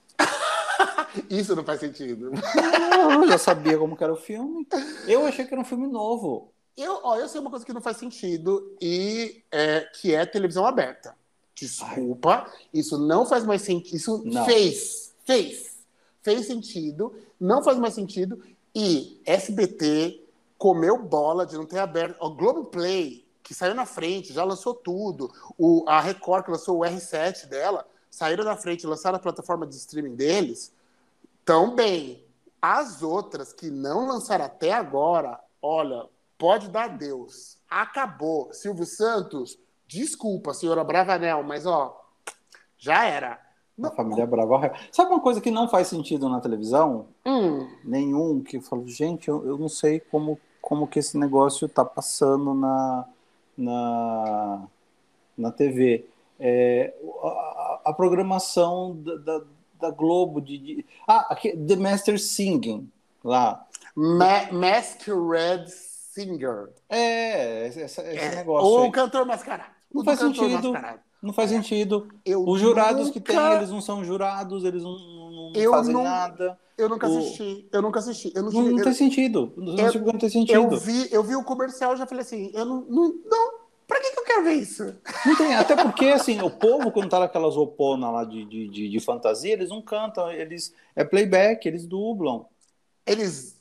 Isso 1.30 1.54
não 1.56 1.64
faz 1.64 1.80
sentido. 1.80 2.32
Eu 3.10 3.28
já 3.28 3.38
sabia 3.38 3.78
como 3.78 3.96
era 4.00 4.12
o 4.12 4.16
filme. 4.16 4.66
Eu 5.06 5.26
achei 5.26 5.44
que 5.44 5.52
era 5.52 5.60
um 5.60 5.64
filme 5.64 5.86
novo. 5.86 6.52
Eu, 6.76 7.00
ó, 7.02 7.16
eu 7.16 7.28
sei 7.28 7.40
uma 7.40 7.50
coisa 7.50 7.64
que 7.64 7.72
não 7.72 7.82
faz 7.82 7.98
sentido 7.98 8.74
e 8.80 9.42
é, 9.50 9.80
que 9.80 10.14
é 10.14 10.24
televisão 10.24 10.66
aberta. 10.66 11.14
Desculpa, 11.54 12.50
isso 12.72 12.98
não 12.98 13.26
faz 13.26 13.44
mais 13.44 13.62
sentido. 13.62 13.94
Isso 13.94 14.22
Não. 14.24 14.44
fez, 14.44 15.14
fez, 15.24 15.76
fez 16.22 16.46
sentido, 16.46 17.14
não 17.38 17.62
faz 17.62 17.78
mais 17.78 17.94
sentido. 17.94 18.42
E 18.74 19.20
SBT 19.26 20.24
comeu 20.56 20.96
bola 20.96 21.44
de 21.44 21.56
não 21.56 21.66
ter 21.66 21.78
aberto. 21.78 22.16
O 22.20 22.30
Globoplay, 22.30 23.24
que 23.42 23.52
saiu 23.52 23.74
na 23.74 23.84
frente, 23.84 24.32
já 24.32 24.44
lançou 24.44 24.74
tudo. 24.74 25.30
O, 25.58 25.84
a 25.86 26.00
Record, 26.00 26.44
que 26.44 26.50
lançou 26.50 26.78
o 26.78 26.82
R7 26.82 27.46
dela, 27.46 27.86
saíram 28.10 28.44
na 28.44 28.56
frente, 28.56 28.86
lançaram 28.86 29.16
a 29.16 29.20
plataforma 29.20 29.66
de 29.66 29.76
streaming 29.76 30.14
deles. 30.14 30.72
Tão 31.44 31.74
bem. 31.74 32.24
As 32.60 33.02
outras 33.02 33.52
que 33.52 33.70
não 33.70 34.06
lançaram 34.06 34.44
até 34.44 34.72
agora, 34.72 35.40
olha, 35.60 36.06
pode 36.38 36.68
dar 36.68 36.88
Deus. 36.96 37.58
Acabou. 37.68 38.52
Silvio 38.52 38.86
Santos, 38.86 39.58
desculpa, 39.86 40.54
senhora 40.54 40.84
Bravanel, 40.84 41.42
mas 41.42 41.66
ó, 41.66 42.00
Já 42.78 43.04
era. 43.04 43.38
A 43.82 43.90
família 43.90 44.26
Brava. 44.26 44.72
Sabe 44.90 45.10
uma 45.10 45.20
coisa 45.20 45.40
que 45.40 45.50
não 45.50 45.68
faz 45.68 45.88
sentido 45.88 46.28
na 46.28 46.40
televisão? 46.40 47.06
Hum, 47.24 47.68
Nenhum, 47.84 48.42
que 48.42 48.56
eu 48.56 48.60
falo, 48.62 48.86
gente, 48.86 49.28
eu, 49.28 49.46
eu 49.46 49.56
não 49.56 49.68
sei 49.68 50.00
como, 50.00 50.38
como 50.60 50.86
que 50.86 50.98
esse 50.98 51.16
negócio 51.16 51.68
tá 51.68 51.84
passando 51.84 52.54
na, 52.54 53.08
na, 53.56 54.62
na 55.38 55.50
TV. 55.52 56.06
É, 56.40 56.92
a, 57.22 57.80
a 57.86 57.92
programação 57.92 58.96
da, 58.96 59.16
da, 59.16 59.44
da 59.82 59.90
Globo 59.90 60.40
de, 60.40 60.56
de- 60.58 60.86
Ah, 61.06 61.26
aqui, 61.30 61.54
The 61.56 61.76
Master 61.76 62.18
Singing, 62.18 62.88
lá. 63.22 63.66
Ma 63.94 64.50
Masquerade 64.52 65.70
Singer. 65.70 66.70
É, 66.88 67.66
esse, 67.68 67.80
esse 67.80 68.00
É, 68.00 68.34
negócio 68.36 68.66
ou 68.68 68.82
aí. 68.84 68.88
o 68.88 68.92
cantor 68.92 69.26
mascarado. 69.26 69.70
Não 69.92 70.04
faz 70.04 70.18
sentido. 70.18 70.72
mascarado. 70.72 71.00
Não 71.22 71.32
faz 71.32 71.50
sentido. 71.50 72.08
Eu 72.24 72.44
Os 72.48 72.60
jurados 72.60 73.10
que 73.10 73.20
tem, 73.20 73.36
nunca- 73.36 73.56
eles 73.56 73.70
não 73.70 73.80
são 73.80 74.04
jurados, 74.04 74.64
eles 74.64 74.82
não, 74.82 74.92
não- 74.98 75.30
não 75.30 75.52
Eu 75.54 75.70
fazem 75.70 75.92
não- 75.94 76.02
nada. 76.02 76.58
Eu 76.76 76.88
nunca 76.88 77.06
o- 77.08 77.18
assisti. 77.18 77.68
Eu 77.70 77.82
nunca 77.82 77.98
assisti. 78.00 78.32
Eu 78.34 78.42
não, 78.42 78.50
tive- 78.50 78.70
não 78.70 78.78
eu- 78.78 78.84
tem 78.84 78.94
sentido. 78.94 79.52
Não 79.56 79.76
eu- 79.76 79.92
não 80.02 80.12
tem 80.18 80.26
Eu 80.26 80.30
sentido. 80.30 80.78
vi, 80.80 81.08
eu 81.12 81.22
vi 81.22 81.36
o 81.36 81.44
comercial 81.44 81.94
e 81.94 81.96
já 81.98 82.06
falei 82.06 82.22
assim, 82.22 82.50
eu 82.54 82.64
não, 82.64 82.80
não, 82.88 83.14
não, 83.24 83.51
pra 83.92 84.00
que, 84.00 84.10
que 84.12 84.20
eu 84.20 84.24
quero 84.24 84.44
ver 84.44 84.54
isso? 84.54 84.94
Não 85.26 85.36
tem, 85.36 85.54
até 85.54 85.76
porque, 85.76 86.06
assim, 86.06 86.40
o 86.40 86.50
povo, 86.50 86.90
quando 86.90 87.10
tá 87.10 87.20
naquelas 87.20 87.56
oponas 87.56 88.12
lá 88.12 88.24
de, 88.24 88.44
de, 88.44 88.68
de, 88.68 88.88
de 88.88 89.00
fantasia, 89.00 89.52
eles 89.52 89.68
não 89.68 89.82
cantam, 89.82 90.30
eles 90.30 90.74
é 90.96 91.04
playback, 91.04 91.66
eles 91.66 91.86
dublam. 91.86 92.46
Eles, 93.06 93.60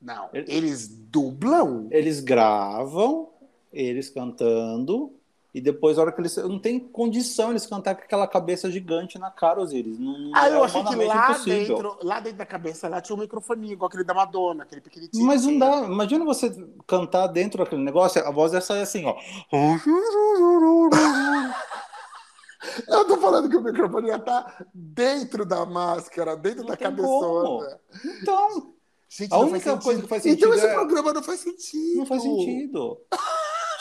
não, 0.00 0.28
Ele- 0.32 0.52
eles 0.52 0.88
dublam? 0.88 1.88
Eles 1.90 2.20
gravam, 2.20 3.30
eles 3.72 4.10
cantando, 4.10 5.12
e 5.54 5.60
depois, 5.60 5.96
a 5.96 6.02
hora 6.02 6.10
que 6.12 6.20
eles. 6.20 6.36
Não 6.36 6.58
tem 6.58 6.80
condição 6.80 7.50
eles 7.50 7.64
cantar 7.64 7.94
com 7.94 8.02
aquela 8.02 8.26
cabeça 8.26 8.68
gigante 8.70 9.18
na 9.20 9.30
cara, 9.30 9.60
Osiris. 9.60 9.98
Não, 10.00 10.18
não 10.18 10.32
Ah, 10.34 10.48
é 10.48 10.52
eu 10.54 10.64
achei 10.64 10.82
que 10.82 10.94
lá 10.96 11.30
impossível. 11.30 11.76
dentro, 11.76 11.96
lá 12.02 12.18
dentro 12.20 12.38
da 12.38 12.46
cabeça 12.46 12.88
lá 12.88 13.00
tinha 13.00 13.14
um 13.14 13.20
microfone 13.20 13.70
igual 13.72 13.86
aquele 13.88 14.02
da 14.02 14.12
Madonna, 14.14 14.64
aquele 14.64 14.80
pequenininho. 14.80 15.24
Mas 15.24 15.46
não 15.46 15.56
dá. 15.56 15.82
Imagina 15.84 16.24
você 16.24 16.50
cantar 16.88 17.28
dentro 17.28 17.62
daquele 17.62 17.82
negócio, 17.84 18.20
a 18.26 18.30
voz 18.32 18.52
ia 18.52 18.60
sair 18.60 18.82
assim, 18.82 19.04
ó. 19.04 19.14
Eu 22.88 23.04
tô 23.06 23.16
falando 23.18 23.48
que 23.48 23.56
o 23.56 23.62
microfone 23.62 24.08
ia 24.08 24.16
estar 24.16 24.66
dentro 24.72 25.44
da 25.44 25.66
máscara, 25.66 26.36
dentro 26.36 26.60
Não 26.62 26.68
da 26.68 26.76
cabeçona. 26.76 27.78
Então, 28.22 28.72
Gente, 29.06 29.32
A 29.32 29.38
única 29.38 29.76
coisa 29.78 30.02
que 30.02 30.08
faz 30.08 30.26
Então 30.26 30.50
sentido 30.50 30.54
esse 30.56 30.66
é- 30.66 30.74
programa 30.74 31.12
não 31.12 31.22
faz 31.22 31.38
sentido. 31.38 31.98
não 31.98 32.06
faz 32.06 32.22
sentido. 32.22 32.98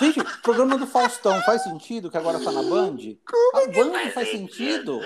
Gente, 0.04 0.20
o 0.20 0.42
programa 0.42 0.78
do 0.78 0.86
Faustão 0.88 1.39
faz 1.44 1.63
sentido 1.63 2.10
que 2.12 2.18
agora 2.18 2.39
tá 2.44 2.52
na 2.52 2.63
Band? 2.63 2.98
a 3.54 3.68
Band 3.68 3.86
não 3.86 4.12
faz 4.12 4.30
sentido. 4.32 5.00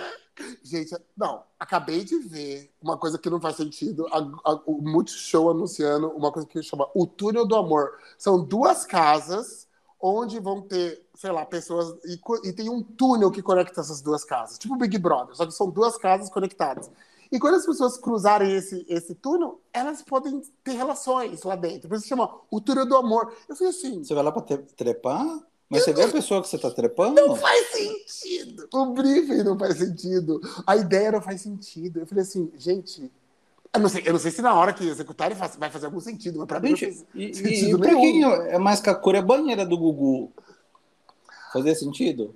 Gente, 0.64 0.96
não, 1.18 1.44
acabei 1.60 2.04
de 2.04 2.20
ver 2.20 2.72
uma 2.82 2.98
coisa 2.98 3.18
que 3.18 3.30
não 3.30 3.40
faz 3.42 3.56
sentido. 3.56 4.08
a- 4.12 4.52
a- 4.52 4.62
o 4.66 4.82
Multishow 4.82 5.50
anunciando 5.50 6.10
uma 6.10 6.32
coisa 6.32 6.48
que 6.48 6.62
chama 6.62 6.88
O 6.96 7.06
Túnel 7.08 7.46
do 7.46 7.56
Amor. 7.56 7.94
São 8.18 8.44
duas 8.44 8.86
casas 8.86 9.68
onde 10.00 10.40
vão 10.40 10.62
ter, 10.62 11.04
sei 11.16 11.32
lá, 11.32 11.44
pessoas. 11.46 11.96
E, 12.06 12.20
e 12.48 12.54
tem 12.54 12.70
um 12.70 12.84
túnel 12.84 13.32
que 13.32 13.42
conecta 13.42 13.82
essas 13.82 14.00
duas 14.02 14.24
casas. 14.24 14.60
Tipo 14.60 14.76
o 14.76 14.78
Big 14.78 14.98
Brother, 15.00 15.36
só 15.36 15.44
que 15.46 15.52
são 15.54 15.70
duas 15.72 15.98
casas 15.98 16.30
conectadas. 16.30 16.90
E 17.32 17.40
quando 17.40 17.56
as 17.56 17.66
pessoas 17.66 17.98
cruzarem 17.98 18.56
esse, 18.56 18.86
esse 18.88 19.14
túnel, 19.16 19.60
elas 19.74 20.02
podem 20.02 20.42
ter 20.64 20.72
relações 20.74 21.44
lá 21.44 21.56
dentro. 21.56 21.88
Por 21.90 21.96
isso 21.96 22.04
se 22.04 22.10
chama 22.10 22.30
O 22.50 22.60
Túnel 22.62 22.86
do 22.86 22.96
Amor. 22.96 23.34
Eu 23.50 23.56
falei 23.56 23.72
assim. 23.72 24.04
Você 24.04 24.14
vai 24.14 24.24
lá 24.24 24.32
pra 24.32 24.42
te- 24.42 24.58
trepar? 24.76 25.26
Mas 25.70 25.84
você 25.84 25.92
vê 25.92 26.04
a 26.04 26.08
pessoa 26.08 26.42
que 26.42 26.48
você 26.48 26.58
tá 26.58 26.72
trepando? 26.72 27.16
Não 27.16 27.36
faz 27.36 27.68
sentido. 27.72 28.70
O 28.74 28.86
briefing 28.94 29.44
não 29.44 29.60
faz 29.60 29.78
sentido. 29.78 30.40
A 30.66 30.78
ideia 30.78 31.12
não 31.12 31.22
faz 31.22 31.42
sentido. 31.42 32.00
Eu 32.00 32.08
falei 32.08 32.22
assim, 32.24 32.50
gente. 32.58 33.12
Eu 33.74 33.82
não 33.82 33.90
sei, 33.90 34.02
eu 34.06 34.14
não 34.14 34.20
sei 34.20 34.32
se 34.32 34.42
na 34.42 34.54
hora 34.54 34.72
que 34.72 34.88
executarem 34.88 35.38
vai 35.60 35.70
fazer 35.70 35.86
algum 35.88 36.00
sentido, 36.00 36.40
mas 36.40 36.48
pra 36.48 36.60
mim 36.62 36.70
não 36.70 36.78
Gente, 36.78 36.96
fez 36.96 37.06
e, 37.14 37.34
sentido 37.34 37.78
e 37.78 37.82
pra 37.82 37.90
quem 37.90 38.24
é 38.24 38.58
mais 38.58 38.80
Kakura, 38.80 39.20
a 39.20 39.22
banheira 39.22 39.66
do 39.66 39.78
Gugu 39.78 40.32
fazia 41.52 41.76
sentido? 41.76 42.34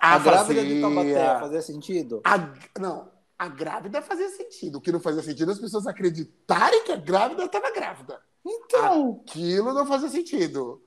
A 0.00 0.14
Ah, 0.14 0.18
grávida 0.18 0.62
de 0.62 0.68
fazia. 0.68 0.80
Taubaté 0.80 1.40
fazia 1.40 1.62
sentido? 1.62 2.20
A- 2.24 2.52
não, 2.78 3.06
a 3.38 3.48
grávida 3.48 4.02
fazia 4.02 4.28
sentido. 4.30 4.78
O 4.78 4.80
que 4.80 4.90
não 4.90 4.98
fazia 4.98 5.22
sentido 5.22 5.50
é 5.50 5.54
as 5.54 5.60
pessoas 5.60 5.86
acreditarem 5.86 6.84
que 6.84 6.92
a 6.92 6.96
grávida 6.96 7.44
estava 7.44 7.70
grávida. 7.70 8.20
Então, 8.44 9.22
Aquilo 9.26 9.72
não 9.72 9.86
fazia 9.86 10.08
sentido. 10.08 10.82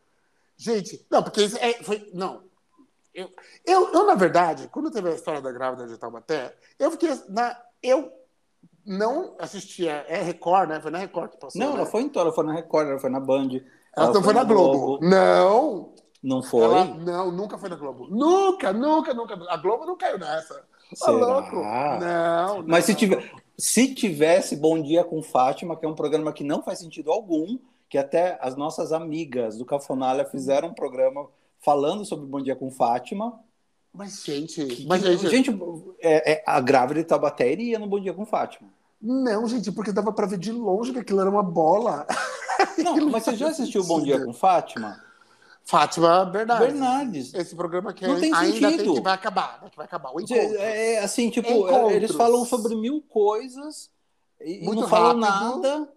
Gente, 0.58 1.06
não, 1.10 1.24
porque 1.24 1.44
isso 1.44 1.58
é, 1.58 1.74
foi. 1.84 2.10
Não. 2.14 2.44
Eu, 3.14 3.30
eu, 3.66 3.92
eu, 3.94 4.06
na 4.06 4.16
verdade, 4.16 4.68
quando 4.70 4.92
teve 4.92 5.10
a 5.10 5.16
história 5.16 5.42
da 5.42 5.52
grávida 5.52 5.88
de 5.88 5.98
Taubaté, 5.98 6.56
eu 6.78 6.92
fiquei. 6.92 7.10
Na, 7.30 7.58
eu 7.82 8.12
não 8.86 9.36
assistia. 9.40 10.06
É 10.08 10.22
Record, 10.22 10.70
né? 10.70 10.82
Foi 10.82 10.92
na 10.92 10.98
Record 10.98 11.32
que 11.32 11.38
passou. 11.38 11.60
não, 11.60 11.72
né? 11.72 11.78
ela 11.80 11.86
foi 11.86 12.02
em 12.02 12.12
ela 12.14 12.32
foi 12.32 12.46
na 12.46 12.54
Record, 12.54 12.88
ela 12.90 13.00
foi 13.00 13.10
na 13.10 13.20
Band. 13.20 13.50
Ela 13.96 14.14
não 14.14 14.24
foi 14.24 14.34
na 14.34 14.44
Globo. 14.44 15.00
Não! 15.02 15.94
Não 16.24 16.44
foi? 16.44 16.64
Ela, 16.64 16.86
não, 16.86 17.32
nunca 17.32 17.58
foi 17.58 17.70
na 17.70 17.76
Globo. 17.76 18.08
Nunca, 18.10 18.72
nunca, 18.72 19.14
nunca. 19.14 19.36
A 19.50 19.58
Globo 19.58 19.86
não 19.86 19.98
caiu 19.98 20.20
nessa. 20.20 20.64
Tá 21.00 21.06
Será? 21.06 21.12
louco? 21.12 21.56
Não, 21.56 22.58
não. 22.58 22.68
Mas 22.68 22.86
se, 22.86 22.94
tiver, 22.96 23.32
se 23.58 23.94
tivesse 23.96 24.56
Bom 24.56 24.82
Dia 24.82 25.04
com 25.04 25.22
Fátima, 25.24 25.76
que 25.76 25.86
é 25.86 25.90
um 25.90 25.96
programa 25.96 26.34
que 26.34 26.44
não 26.44 26.62
faz 26.62 26.80
sentido 26.80 27.12
algum, 27.12 27.58
que 27.90 27.98
até 27.98 28.38
as 28.42 28.56
nossas 28.56 28.92
amigas 28.92 29.58
do 29.58 29.66
Cafonália 29.66 30.26
fizeram 30.26 30.70
um 30.70 30.74
programa 30.74 31.28
falando 31.60 32.04
sobre 32.06 32.26
Bom 32.26 32.42
Dia 32.42 32.56
com 32.56 32.70
Fátima. 32.70 33.40
Mas, 33.94 34.24
gente. 34.24 34.66
Que- 34.66 34.86
mas, 34.88 35.02
gente, 35.02 35.30
gente, 35.30 35.60
é, 36.00 36.34
é, 36.34 36.44
a 36.46 36.60
grávida 36.60 37.02
de 37.02 37.08
Taubaté 37.08 37.52
iria 37.52 37.78
no 37.80 37.88
Bom 37.88 38.00
Dia 38.00 38.14
com 38.14 38.26
Fátima. 38.26 38.70
Não, 39.02 39.48
gente, 39.48 39.72
porque 39.72 39.92
dava 39.92 40.12
pra 40.14 40.28
ver 40.28 40.38
de 40.38 40.52
longe 40.52 40.94
que 40.94 41.00
aquilo 41.00 41.22
era 41.22 41.30
uma 41.30 41.44
bola. 41.44 42.06
Não, 42.78 42.96
mas 43.10 43.24
você 43.24 43.36
já 43.36 43.50
assistiu 43.50 43.84
Bom 43.84 44.02
Dia 44.02 44.24
com 44.24 44.34
Fátima? 44.34 45.02
Fátima 45.64 46.26
Bernardes. 46.26 46.68
Bernardes. 46.72 47.34
Esse 47.34 47.56
programa 47.56 47.94
que 47.94 48.06
Não 48.06 48.20
tem 48.20 48.34
ainda 48.34 48.70
sentido. 48.70 48.84
tem 48.86 48.94
que 48.96 49.02
vai 49.02 49.14
acabar, 49.14 49.60
né? 49.62 49.70
Que 49.70 49.78
vai 49.78 49.86
acabar. 49.86 50.10
Encontro. 50.12 50.36
É, 50.36 51.00
assim, 51.00 51.30
tipo, 51.30 51.50
Encontros. 51.50 51.92
eles 51.94 52.12
falam 52.12 52.44
sobre 52.46 52.76
mil 52.76 53.02
coisas 53.08 53.90
e, 54.40 54.60
Muito 54.66 54.82
não 54.82 54.88
falam 54.88 55.20
rápido. 55.22 55.62
nada. 55.62 55.90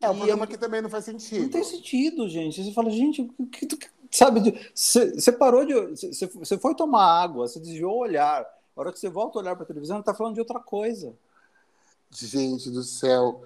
É 0.00 0.10
um 0.10 0.16
programa 0.16 0.46
que 0.46 0.58
também 0.58 0.82
não 0.82 0.90
faz 0.90 1.04
sentido. 1.06 1.42
Não 1.44 1.48
tem 1.48 1.64
sentido, 1.64 2.28
gente. 2.28 2.62
Você 2.62 2.72
fala, 2.72 2.90
gente, 2.90 3.22
o 3.38 3.46
que 3.46 3.64
tu- 3.64 3.78
sabe, 4.10 4.40
você 4.74 5.32
parou 5.32 5.64
de. 5.64 5.72
Você 5.96 6.26
você 6.26 6.58
foi 6.58 6.74
tomar 6.74 7.04
água, 7.22 7.48
você 7.48 7.58
desviou 7.58 7.94
o 7.94 8.00
olhar. 8.00 8.42
A 8.76 8.80
hora 8.80 8.92
que 8.92 8.98
você 8.98 9.08
volta 9.08 9.38
a 9.38 9.42
olhar 9.42 9.54
para 9.54 9.62
a 9.64 9.66
televisão, 9.66 10.02
tá 10.02 10.12
falando 10.12 10.34
de 10.34 10.40
outra 10.40 10.58
coisa. 10.60 11.14
Gente 12.10 12.68
do 12.70 12.82
céu. 12.82 13.42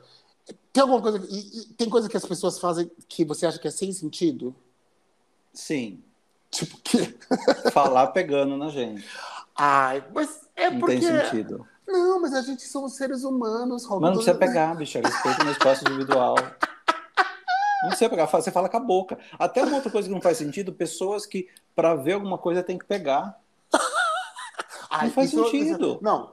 Tem 0.73 0.81
alguma 0.83 1.01
coisa. 1.01 1.19
E, 1.31 1.61
e 1.61 1.65
tem 1.75 1.89
coisa 1.89 2.09
que 2.09 2.17
as 2.17 2.25
pessoas 2.25 2.59
fazem 2.59 2.91
que 3.09 3.25
você 3.25 3.47
acha 3.47 3.59
que 3.59 3.69
é 3.69 3.71
sem 3.71 3.93
sentido? 3.93 4.55
Sim, 5.59 6.01
Tipo, 6.53 6.79
que. 6.79 7.19
falar 7.73 8.07
pegando 8.09 8.57
na 8.57 8.69
gente. 8.69 9.05
Ai, 9.57 10.05
mas 10.15 10.41
é 10.55 10.71
Não 10.71 10.79
porque. 10.79 11.01
tem 11.01 11.03
sentido. 11.03 11.67
Não, 11.87 12.21
mas 12.23 12.33
a 12.33 12.43
gente 12.43 12.63
somos 12.63 12.95
seres 12.95 13.25
humanos, 13.25 13.85
Rob. 13.85 14.01
Mas 14.01 14.11
não 14.11 14.17
precisa 14.23 14.39
pegar, 14.39 14.75
bicho. 14.77 14.99
Respeita 14.99 15.43
no 15.45 15.51
espaço 15.51 15.85
individual. 15.89 16.37
Não 17.83 17.89
precisa 17.89 18.09
pegar, 18.09 18.27
você 18.27 18.51
fala 18.53 18.69
com 18.69 18.77
a 18.77 18.81
boca. 18.81 19.19
Até 19.39 19.65
uma 19.65 19.77
outra 19.77 19.91
coisa 19.91 20.09
que 20.09 20.15
não 20.15 20.21
faz 20.21 20.39
sentido, 20.39 20.73
pessoas 20.73 21.27
que, 21.27 21.49
para 21.75 21.95
ver 21.95 22.13
alguma 22.13 22.39
coisa, 22.39 22.63
tem 22.63 22.79
que 22.79 22.85
pegar. 22.85 23.39
Ai, 24.91 25.07
Não 25.09 25.13
faz 25.13 25.31
sentido. 25.31 25.99
não, 26.01 26.31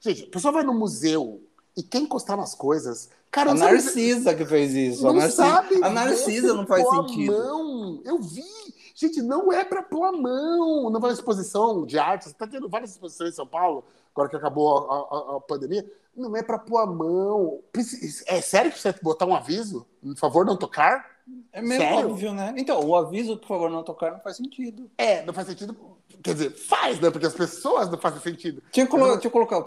gente, 0.00 0.24
a 0.24 0.30
pessoa 0.30 0.52
vai 0.52 0.62
no 0.62 0.74
museu 0.74 1.42
e 1.76 1.82
quer 1.82 1.98
encostar 1.98 2.36
nas 2.36 2.54
coisas. 2.54 3.10
Cara, 3.30 3.50
A 3.50 3.54
não 3.54 3.60
sabe- 3.60 3.72
Narcisa 3.72 4.34
que 4.34 4.44
fez 4.44 4.72
isso. 4.74 5.02
não 5.02 5.10
a 5.10 5.14
Narcisa, 5.14 5.36
sabe 5.44 5.74
a 5.82 5.90
Narcisa 5.90 6.54
não 6.54 6.66
faz 6.66 6.88
sentido. 6.88 7.32
mão. 7.32 8.00
Eu 8.04 8.20
vi. 8.20 8.44
Gente, 8.94 9.20
não 9.20 9.52
é 9.52 9.64
pra 9.64 9.82
pôr 9.82 10.04
a 10.04 10.12
mão. 10.12 10.88
Não 10.88 11.00
vai 11.00 11.12
exposição 11.12 11.84
de 11.84 11.98
arte. 11.98 12.26
Você 12.28 12.34
tá 12.34 12.46
tendo 12.46 12.68
várias 12.68 12.92
exposições 12.92 13.30
em 13.30 13.36
São 13.36 13.46
Paulo, 13.46 13.84
agora 14.14 14.28
que 14.28 14.36
acabou 14.36 14.78
a, 14.88 14.94
a- 15.34 15.36
a 15.36 15.40
pandemia. 15.40 15.84
Não 16.16 16.36
é 16.36 16.44
pra 16.44 16.58
pôr 16.60 16.78
a 16.78 16.86
mão. 16.86 17.58
É 18.26 18.40
sério 18.40 18.70
que 18.70 18.78
você 18.80 18.94
botar 19.02 19.26
um 19.26 19.34
aviso? 19.34 19.84
Por 20.00 20.16
favor, 20.16 20.44
não 20.46 20.56
tocar? 20.56 21.12
É 21.52 21.60
meio 21.60 21.80
Sério? 21.80 22.10
óbvio, 22.10 22.32
né? 22.34 22.54
Então, 22.56 22.84
o 22.86 22.94
aviso, 22.94 23.36
por 23.38 23.48
favor, 23.48 23.68
não 23.70 23.82
tocar, 23.82 24.12
não 24.12 24.20
faz 24.20 24.36
sentido. 24.36 24.88
É, 24.98 25.24
não 25.24 25.32
faz 25.34 25.48
sentido. 25.48 25.74
Quer 26.24 26.32
dizer, 26.32 26.50
faz, 26.52 26.98
né? 27.00 27.10
Porque 27.10 27.26
as 27.26 27.34
pessoas 27.34 27.90
não 27.90 27.98
fazem 27.98 28.18
sentido. 28.18 28.62
Tinha 28.72 28.86
que 28.86 28.90
colo- 28.90 29.08
tinha 29.18 29.20
que 29.20 29.28
colocar, 29.30 29.58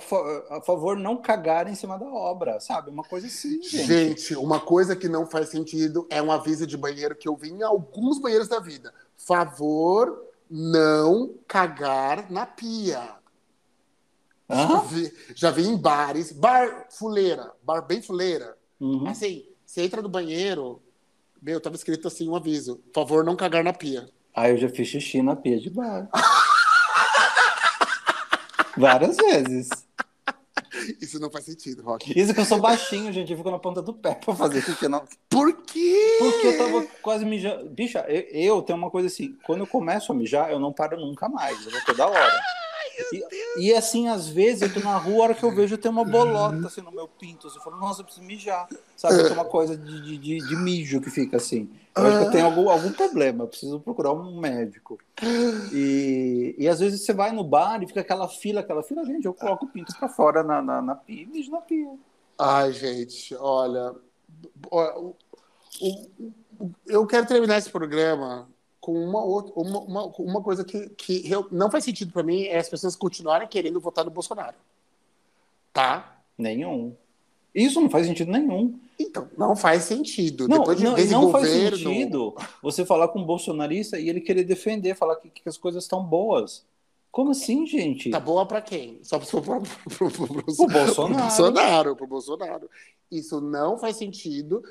a 0.49 0.59
favor, 0.61 0.97
não 0.97 1.15
cagar 1.15 1.67
em 1.67 1.75
cima 1.75 1.99
da 1.99 2.05
obra, 2.07 2.59
sabe? 2.59 2.89
Uma 2.89 3.03
coisa 3.03 3.27
assim, 3.27 3.61
gente. 3.61 3.85
Gente, 3.85 4.35
uma 4.35 4.59
coisa 4.59 4.95
que 4.95 5.07
não 5.07 5.27
faz 5.27 5.49
sentido 5.49 6.07
é 6.09 6.19
um 6.19 6.31
aviso 6.31 6.65
de 6.65 6.75
banheiro 6.75 7.15
que 7.15 7.29
eu 7.29 7.35
vi 7.35 7.51
em 7.51 7.61
alguns 7.61 8.17
banheiros 8.17 8.47
da 8.47 8.59
vida. 8.59 8.91
Favor, 9.15 10.19
não 10.49 11.35
cagar 11.47 12.31
na 12.31 12.47
pia. 12.47 13.03
Já 14.49 14.63
Hã? 14.65 14.81
vi, 14.81 15.13
já 15.35 15.51
vi 15.51 15.61
em 15.67 15.77
bares, 15.77 16.31
bar 16.31 16.87
fuleira, 16.89 17.51
bar 17.61 17.81
bem 17.85 18.01
fuleira. 18.01 18.57
Uhum. 18.79 19.05
Assim, 19.07 19.45
você 19.63 19.83
entra 19.83 20.01
no 20.01 20.09
banheiro, 20.09 20.81
meu, 21.39 21.61
tava 21.61 21.75
escrito 21.75 22.07
assim 22.07 22.27
um 22.27 22.35
aviso: 22.35 22.81
favor, 22.95 23.23
não 23.23 23.35
cagar 23.35 23.63
na 23.63 23.73
pia. 23.73 24.09
Aí 24.33 24.51
eu 24.51 24.57
já 24.57 24.69
fiz 24.69 24.87
xixi 24.87 25.21
na 25.21 25.35
pia 25.35 25.59
de 25.59 25.69
bar. 25.69 26.09
Várias 28.77 29.17
vezes. 29.17 29.69
Isso 31.01 31.19
não 31.19 31.29
faz 31.29 31.45
sentido, 31.45 31.81
Rock. 31.81 32.17
Isso 32.17 32.33
que 32.33 32.39
eu 32.39 32.45
sou 32.45 32.59
baixinho, 32.59 33.11
gente. 33.11 33.31
Eu 33.31 33.37
fico 33.37 33.51
na 33.51 33.59
ponta 33.59 33.81
do 33.81 33.93
pé 33.93 34.15
pra 34.15 34.35
fazer 34.35 34.61
xixi. 34.61 34.87
Não... 34.87 35.03
Por 35.29 35.53
quê? 35.63 36.17
Porque 36.19 36.47
eu 36.47 36.57
tava 36.57 36.87
quase 37.01 37.25
mijando. 37.25 37.69
Bicha, 37.69 38.05
eu, 38.07 38.55
eu 38.55 38.61
tenho 38.61 38.77
uma 38.77 38.89
coisa 38.89 39.07
assim. 39.07 39.35
Quando 39.43 39.61
eu 39.61 39.67
começo 39.67 40.11
a 40.11 40.15
mijar, 40.15 40.51
eu 40.51 40.59
não 40.59 40.73
paro 40.73 40.99
nunca 40.99 41.27
mais. 41.29 41.65
Eu 41.65 41.71
vou 41.71 41.81
toda 41.85 42.07
hora. 42.07 42.41
E, 43.11 43.67
e, 43.67 43.73
assim, 43.73 44.07
às 44.07 44.27
vezes, 44.27 44.63
eu 44.63 44.73
tô 44.73 44.79
na 44.79 44.97
rua, 44.97 45.17
a 45.17 45.23
hora 45.23 45.33
que 45.33 45.43
eu 45.43 45.53
vejo, 45.53 45.77
tem 45.77 45.91
uma 45.91 46.03
bolota 46.03 46.67
assim 46.67 46.81
no 46.81 46.91
meu 46.91 47.07
pinto. 47.07 47.47
Assim, 47.47 47.57
eu 47.57 47.63
falo, 47.63 47.77
nossa, 47.77 48.01
eu 48.01 48.05
preciso 48.05 48.25
mijar. 48.25 48.67
Sabe? 48.95 49.23
Tem 49.23 49.33
uma 49.33 49.45
coisa 49.45 49.77
de, 49.77 50.17
de, 50.17 50.37
de, 50.37 50.55
mijo 50.55 50.99
que 50.99 51.09
fica 51.09 51.37
assim. 51.37 51.69
Eu 51.95 52.05
acho 52.05 52.19
que 52.19 52.25
eu 52.25 52.31
tenho 52.31 52.45
algum, 52.45 52.69
algum 52.69 52.91
problema, 52.91 53.43
eu 53.43 53.47
preciso 53.47 53.79
procurar 53.79 54.13
um 54.13 54.39
médico. 54.39 54.99
E, 55.71 56.55
e 56.57 56.67
às 56.67 56.79
vezes 56.79 57.03
você 57.03 57.13
vai 57.13 57.31
no 57.31 57.43
bar 57.43 57.81
e 57.81 57.87
fica 57.87 58.01
aquela 58.01 58.27
fila, 58.27 58.61
aquela 58.61 58.83
fila, 58.83 59.05
gente, 59.05 59.25
eu 59.25 59.33
coloco 59.33 59.65
o 59.65 59.69
pinto 59.69 59.95
pra 59.97 60.09
fora 60.09 60.43
na, 60.43 60.61
na, 60.61 60.81
na 60.81 60.95
pia 60.95 61.23
e 61.23 61.25
mijo 61.25 61.51
na 61.51 61.61
pia. 61.61 61.89
Ai, 62.37 62.71
gente, 62.73 63.35
olha. 63.35 63.95
Eu 66.85 67.05
quero 67.07 67.27
terminar 67.27 67.57
esse 67.57 67.69
programa 67.69 68.47
com 68.87 68.93
uma 68.93 69.21
outra 69.21 69.51
uma, 69.57 69.79
uma, 69.81 70.05
uma 70.17 70.41
coisa 70.41 70.63
que, 70.63 70.87
que 70.91 71.29
não 71.51 71.69
faz 71.69 71.83
sentido 71.83 72.13
para 72.13 72.23
mim 72.23 72.43
é 72.43 72.57
as 72.57 72.69
pessoas 72.69 72.95
continuarem 72.95 73.45
querendo 73.45 73.81
votar 73.81 74.05
no 74.05 74.11
Bolsonaro. 74.11 74.55
Tá? 75.73 76.21
Nenhum. 76.37 76.95
Isso 77.53 77.81
não 77.81 77.89
faz 77.89 78.07
sentido 78.07 78.31
nenhum. 78.31 78.79
Então, 78.97 79.27
não 79.37 79.57
faz 79.57 79.83
sentido. 79.83 80.47
Não, 80.47 80.59
Depois 80.59 80.77
de 80.77 80.85
não, 80.85 80.91
não 80.91 81.21
governo... 81.25 81.31
faz 81.31 81.49
sentido 81.49 82.33
você 82.63 82.85
falar 82.85 83.09
com 83.09 83.19
um 83.19 83.25
bolsonarista 83.25 83.99
e 83.99 84.07
ele 84.07 84.21
querer 84.21 84.45
defender, 84.45 84.95
falar 84.95 85.17
que, 85.17 85.29
que 85.29 85.49
as 85.49 85.57
coisas 85.57 85.83
estão 85.83 86.01
boas. 86.01 86.63
Como 87.11 87.31
assim, 87.31 87.67
gente? 87.67 88.09
Tá 88.09 88.21
boa 88.21 88.45
para 88.45 88.61
quem? 88.61 88.99
Só 89.03 89.19
para 89.19 89.37
o 89.37 89.41
Bolsonaro. 90.71 91.23
Bolsonaro, 91.23 91.95
pro 91.97 92.07
Bolsonaro. 92.07 92.69
Isso 93.11 93.41
não 93.41 93.77
faz 93.77 93.97
sentido. 93.97 94.63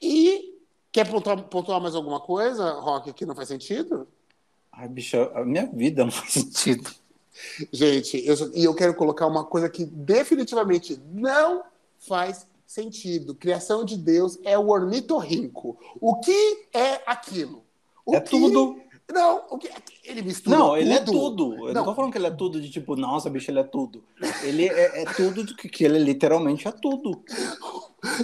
E 0.00 0.59
Quer 0.92 1.08
pontuar, 1.08 1.42
pontuar 1.44 1.80
mais 1.80 1.94
alguma 1.94 2.20
coisa, 2.20 2.72
Rock, 2.72 3.12
que 3.12 3.26
não 3.26 3.34
faz 3.34 3.48
sentido? 3.48 4.08
Ai, 4.72 4.88
bicha, 4.88 5.30
a 5.34 5.44
minha 5.44 5.66
vida 5.66 6.04
não 6.04 6.10
faz 6.10 6.32
sentido. 6.32 6.90
Gente, 7.72 8.24
eu, 8.26 8.34
e 8.54 8.64
eu 8.64 8.74
quero 8.74 8.94
colocar 8.94 9.26
uma 9.26 9.44
coisa 9.44 9.68
que 9.68 9.84
definitivamente 9.84 11.00
não 11.12 11.62
faz 11.98 12.46
sentido. 12.66 13.34
Criação 13.34 13.84
de 13.84 13.96
Deus 13.96 14.38
é 14.44 14.58
o 14.58 14.68
ornitorrinco. 14.68 15.78
O 16.00 16.16
que 16.16 16.66
é 16.72 17.00
aquilo? 17.06 17.64
O 18.04 18.14
é 18.14 18.20
que... 18.20 18.30
tudo. 18.30 18.80
Não, 19.12 19.44
o 19.50 19.58
que... 19.58 19.68
ele 20.04 20.22
mistura 20.22 20.56
Não, 20.56 20.68
tudo. 20.68 20.76
ele 20.78 20.92
é 20.92 21.00
tudo. 21.00 21.54
Eu 21.54 21.74
não. 21.74 21.74
não 21.74 21.84
tô 21.84 21.94
falando 21.96 22.12
que 22.12 22.18
ele 22.18 22.28
é 22.28 22.30
tudo 22.30 22.60
de 22.60 22.70
tipo, 22.70 22.94
nossa, 22.94 23.28
bicho, 23.28 23.50
ele 23.50 23.58
é 23.58 23.64
tudo. 23.64 24.04
Ele 24.42 24.68
é, 24.68 25.02
é 25.02 25.04
tudo 25.04 25.56
que, 25.56 25.68
que 25.68 25.84
ele 25.84 25.98
literalmente 25.98 26.68
é 26.68 26.72
tudo. 26.72 27.22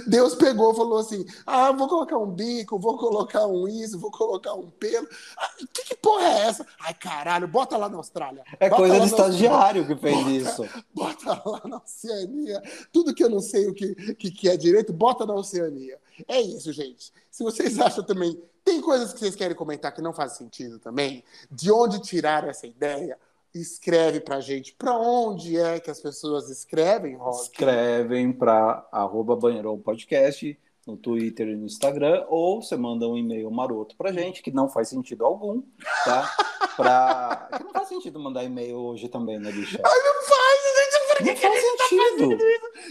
Deus 0.07 0.35
pegou 0.35 0.73
e 0.73 0.75
falou 0.75 0.97
assim: 0.97 1.25
ah, 1.45 1.71
vou 1.71 1.87
colocar 1.87 2.17
um 2.17 2.29
bico, 2.29 2.79
vou 2.79 2.97
colocar 2.97 3.45
um 3.47 3.67
isso, 3.67 3.99
vou 3.99 4.11
colocar 4.11 4.53
um 4.53 4.69
pelo. 4.69 5.07
Ah, 5.37 5.49
que, 5.73 5.85
que 5.85 5.95
porra 5.95 6.23
é 6.23 6.39
essa? 6.47 6.65
Ai, 6.79 6.93
caralho, 6.93 7.47
bota 7.47 7.77
lá 7.77 7.89
na 7.89 7.97
Austrália. 7.97 8.43
É 8.59 8.69
coisa 8.69 8.99
de 8.99 9.05
estagiário 9.07 9.85
que 9.85 9.95
fez 9.95 10.15
bota, 10.15 10.31
isso. 10.31 10.83
Bota 10.93 11.41
lá 11.45 11.61
na 11.65 11.77
Oceania. 11.77 12.61
Tudo 12.91 13.13
que 13.13 13.23
eu 13.23 13.29
não 13.29 13.39
sei 13.39 13.67
o 13.67 13.73
que, 13.73 13.95
que, 14.15 14.31
que 14.31 14.49
é 14.49 14.57
direito, 14.57 14.93
bota 14.93 15.25
na 15.25 15.33
Oceania. 15.33 15.99
É 16.27 16.41
isso, 16.41 16.71
gente. 16.71 17.11
Se 17.29 17.43
vocês 17.43 17.79
acham 17.79 18.03
também. 18.03 18.41
Tem 18.63 18.81
coisas 18.81 19.13
que 19.13 19.19
vocês 19.19 19.33
querem 19.33 19.55
comentar 19.55 19.93
que 19.93 20.01
não 20.01 20.11
fazem 20.11 20.39
sentido 20.39 20.77
também? 20.77 21.23
De 21.49 21.71
onde 21.71 22.01
tiraram 22.01 22.49
essa 22.49 22.67
ideia? 22.67 23.17
Escreve 23.61 24.19
para 24.19 24.39
gente. 24.39 24.73
Para 24.73 24.97
onde 24.97 25.57
é 25.57 25.79
que 25.79 25.89
as 25.89 25.99
pessoas 25.99 26.49
escrevem, 26.49 27.15
Rock? 27.15 27.43
Escrevem 27.43 28.31
para 28.31 28.87
arroba 28.91 29.35
Banheirão 29.35 29.77
Podcast 29.77 30.57
no 30.87 30.95
Twitter 30.95 31.49
e 31.49 31.55
no 31.55 31.65
Instagram, 31.65 32.25
ou 32.29 32.61
você 32.61 32.77
manda 32.77 33.05
um 33.05 33.17
e-mail 33.17 33.51
maroto 33.51 33.95
para 33.97 34.13
gente, 34.13 34.41
que 34.41 34.51
não 34.51 34.69
faz 34.69 34.87
sentido 34.87 35.25
algum, 35.25 35.61
tá? 36.05 36.33
Pra... 36.77 37.49
Que 37.57 37.63
não 37.63 37.73
faz 37.73 37.87
sentido 37.87 38.19
mandar 38.19 38.43
e-mail 38.43 38.77
hoje 38.77 39.09
também, 39.09 39.39
né, 39.39 39.51
bicha? 39.51 39.81
Ai, 39.83 39.99
não 39.99 40.23
faz, 40.23 40.61
gente, 40.77 41.07
por 41.07 41.17
que 41.17 41.47
não 41.47 41.53
faz 41.53 41.77
tá 41.77 41.83
sentido. 41.87 42.37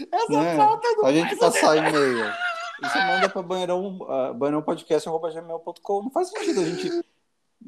Tá 0.09 0.17
Essa 0.17 0.41
né? 0.43 0.55
falta 0.57 0.87
não 0.97 1.05
A 1.05 1.13
gente 1.13 1.35
passar 1.37 1.77
e-mail. 1.77 2.25
E 2.83 2.89
você 2.89 2.99
manda 2.99 3.29
para 3.29 3.41
banheirão, 3.41 3.97
uh, 4.01 4.33
banheirãopodcast.gmail.com. 4.33 6.03
Não 6.03 6.11
faz 6.11 6.29
sentido 6.29 6.59
a 6.59 6.65
gente 6.65 6.91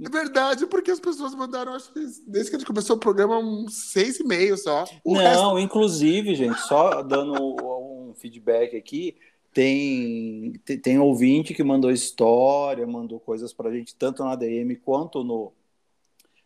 é 0.02 0.10
verdade, 0.10 0.66
porque 0.68 0.92
as 0.92 1.00
pessoas 1.00 1.36
mandaram, 1.36 1.74
acho 1.74 1.92
que 1.92 2.00
desde 2.26 2.50
que 2.50 2.56
a 2.56 2.60
gente 2.60 2.68
começou 2.68 2.96
o 2.96 3.00
programa, 3.00 3.38
uns 3.38 3.92
seis 3.92 4.20
e 4.20 4.24
meio 4.24 4.58
só. 4.58 4.86
O 5.04 5.16
Não, 5.16 5.22
resto... 5.22 5.60
inclusive, 5.60 6.36
gente, 6.36 6.60
só 6.62 7.02
dando 7.04 7.34
um 7.34 8.14
feedback 8.16 8.78
aqui, 8.78 9.18
tem, 9.54 10.54
tem 10.82 11.00
ouvinte 11.00 11.54
que 11.54 11.64
mandou 11.64 11.92
história, 11.92 12.86
mandou 12.88 13.20
coisas 13.20 13.52
pra 13.52 13.72
gente, 13.72 13.96
tanto 13.96 14.24
na 14.24 14.36
DM 14.36 14.76
quanto 14.78 15.24
no, 15.24 15.52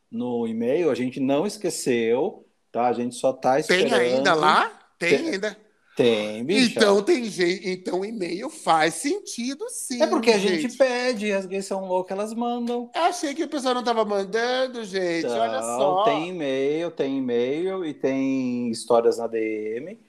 no 0.09 0.47
e-mail. 0.47 0.89
A 0.89 0.95
gente 0.95 1.19
não 1.19 1.45
esqueceu, 1.45 2.45
tá? 2.71 2.87
A 2.87 2.93
gente 2.93 3.15
só 3.15 3.33
tá 3.33 3.59
esperando. 3.59 3.89
Tem 3.89 4.15
ainda 4.15 4.33
lá? 4.33 4.69
Tem, 4.97 5.17
tem 5.17 5.29
ainda. 5.29 5.57
Tem, 5.95 6.43
bicho. 6.43 6.71
Então 6.71 7.03
tem 7.03 7.25
jeito. 7.25 7.67
Então 7.67 8.03
e-mail 8.03 8.49
faz 8.49 8.95
sentido, 8.95 9.63
sim. 9.69 10.01
É 10.01 10.07
porque 10.07 10.31
a 10.31 10.39
gente, 10.39 10.61
gente 10.61 10.77
pede, 10.77 11.31
as 11.31 11.45
gays 11.45 11.65
são 11.65 11.85
loucas, 11.85 12.17
elas 12.17 12.33
mandam. 12.33 12.89
Eu 12.95 13.01
achei 13.03 13.35
que 13.35 13.43
o 13.43 13.47
pessoal 13.47 13.75
não 13.75 13.83
tava 13.83 14.03
mandando, 14.03 14.83
gente. 14.83 15.25
Então, 15.25 15.39
Olha 15.39 15.61
só. 15.61 16.03
Tem 16.03 16.29
e-mail, 16.29 16.89
tem 16.89 17.19
e-mail 17.19 17.85
e 17.85 17.93
tem 17.93 18.71
histórias 18.71 19.19
na 19.19 19.27
DM. 19.27 19.99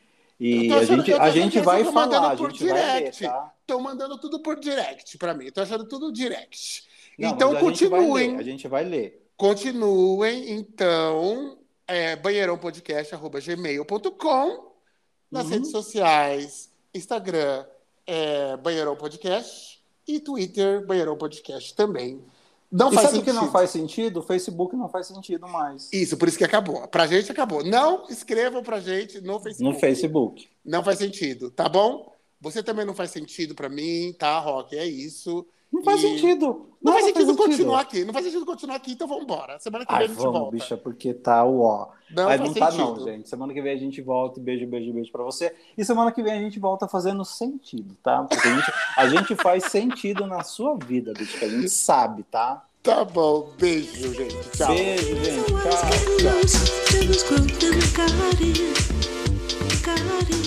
E 0.41 0.73
a 0.73 0.83
gente, 0.85 1.13
a 1.13 1.31
gente 1.31 1.61
vai 1.61 1.85
falar, 1.85 2.31
a 2.31 2.35
gente 2.35 2.59
direct. 2.59 2.73
vai 2.73 3.01
ler, 3.01 3.13
tá? 3.13 3.53
Estão 3.61 3.81
mandando 3.81 4.19
tudo 4.19 4.41
por 4.41 4.59
direct 4.59 5.19
para 5.19 5.35
mim. 5.35 5.51
Tô 5.51 5.61
achando 5.61 5.85
tudo 5.85 6.11
direct. 6.11 6.85
Não, 7.19 7.29
então 7.31 7.55
continuem. 7.57 8.37
A 8.37 8.43
gente 8.43 8.67
vai 8.67 8.85
ler. 8.85 9.23
Continuem, 9.37 10.53
então, 10.53 11.59
é, 11.87 12.17
banheirãopodcast.gmail.com 12.17 14.74
nas 15.35 15.47
uhum. 15.47 15.51
redes 15.51 15.71
sociais, 15.73 16.71
Instagram, 16.95 17.67
é, 18.07 18.57
Banheirão 18.57 18.95
Podcast 18.95 19.83
e 20.07 20.21
Twitter, 20.21 20.87
Banheirão 20.87 21.17
Podcast 21.17 21.75
também. 21.75 22.23
Não 22.71 22.91
e 22.91 22.95
faz 22.95 23.07
sabe 23.07 23.19
sentido. 23.19 23.35
que 23.35 23.41
não 23.45 23.51
faz 23.51 23.71
sentido? 23.71 24.21
O 24.21 24.23
Facebook 24.23 24.77
não 24.77 24.89
faz 24.89 25.09
sentido 25.09 25.49
mais. 25.49 25.93
Isso, 25.93 26.17
por 26.17 26.29
isso 26.29 26.39
que 26.39 26.45
acabou. 26.45 26.87
Pra 26.87 27.07
gente 27.07 27.31
acabou. 27.33 27.65
Não 27.65 28.07
escrevam 28.09 28.63
pra 28.63 28.79
gente 28.79 29.21
no 29.21 29.41
Facebook. 29.41 29.75
No 29.75 29.81
Facebook. 29.81 30.49
Não 30.65 30.85
faz 30.85 30.99
sentido, 30.99 31.51
tá 31.51 31.69
bom? 31.69 32.13
Você 32.41 32.63
também 32.63 32.85
não 32.85 32.95
faz 32.95 33.11
sentido 33.11 33.55
para 33.55 33.69
mim, 33.69 34.15
tá, 34.17 34.39
Rock? 34.39 34.77
É 34.77 34.87
isso. 34.87 35.45
Não 35.75 35.83
faz 35.83 35.99
e... 35.99 36.03
sentido. 36.03 36.47
Não, 36.47 36.93
não 36.93 36.93
faz 36.93 37.07
sentido 37.07 37.27
faz 37.27 37.37
continuar 37.37 37.79
sentido. 37.81 37.97
aqui. 37.99 38.05
Não 38.05 38.13
faz 38.13 38.25
sentido 38.27 38.47
continuar 38.47 38.77
aqui, 38.77 38.93
então 38.93 39.09
vamos 39.09 39.25
embora. 39.25 39.59
Semana 39.59 39.85
que 39.85 39.91
vem 39.93 39.99
Ai, 39.99 40.05
a 40.05 40.09
gente 40.09 40.17
vamos, 40.17 40.39
volta. 40.39 40.51
bicha, 40.53 40.77
porque 40.77 41.13
tá 41.13 41.43
o 41.43 41.63
ó. 41.63 41.89
Não, 42.15 42.29
Aí 42.29 42.39
não 42.39 42.55
tá 42.55 42.71
não, 42.71 43.01
gente. 43.01 43.29
Semana 43.29 43.53
que 43.53 43.61
vem 43.61 43.73
a 43.73 43.77
gente 43.77 44.01
volta. 44.01 44.41
Beijo, 44.41 44.67
beijo, 44.69 44.93
beijo 44.93 45.11
pra 45.11 45.25
você. 45.25 45.53
E 45.77 45.85
semana 45.85 46.13
que 46.13 46.23
vem 46.23 46.33
a 46.33 46.41
gente 46.41 46.61
volta 46.61 46.87
fazendo 46.87 47.25
sentido, 47.25 47.97
tá? 48.03 48.23
Porque 48.23 48.47
a 48.47 48.55
gente, 48.55 48.73
a 48.97 49.09
gente 49.09 49.35
faz 49.35 49.65
sentido 49.65 50.27
na 50.27 50.45
sua 50.45 50.77
vida, 50.77 51.13
bicho, 51.13 51.37
que 51.39 51.45
a 51.45 51.49
gente 51.49 51.69
sabe, 51.71 52.23
tá? 52.25 52.65
Tá 52.83 53.05
bom. 53.05 53.51
Beijo, 53.59 54.15
gente. 54.15 54.51
Tchau. 54.51 54.69
Beijo, 54.69 55.25
gente. 55.25 55.47
Tchau. 55.47 55.73
tchau. 59.83 60.44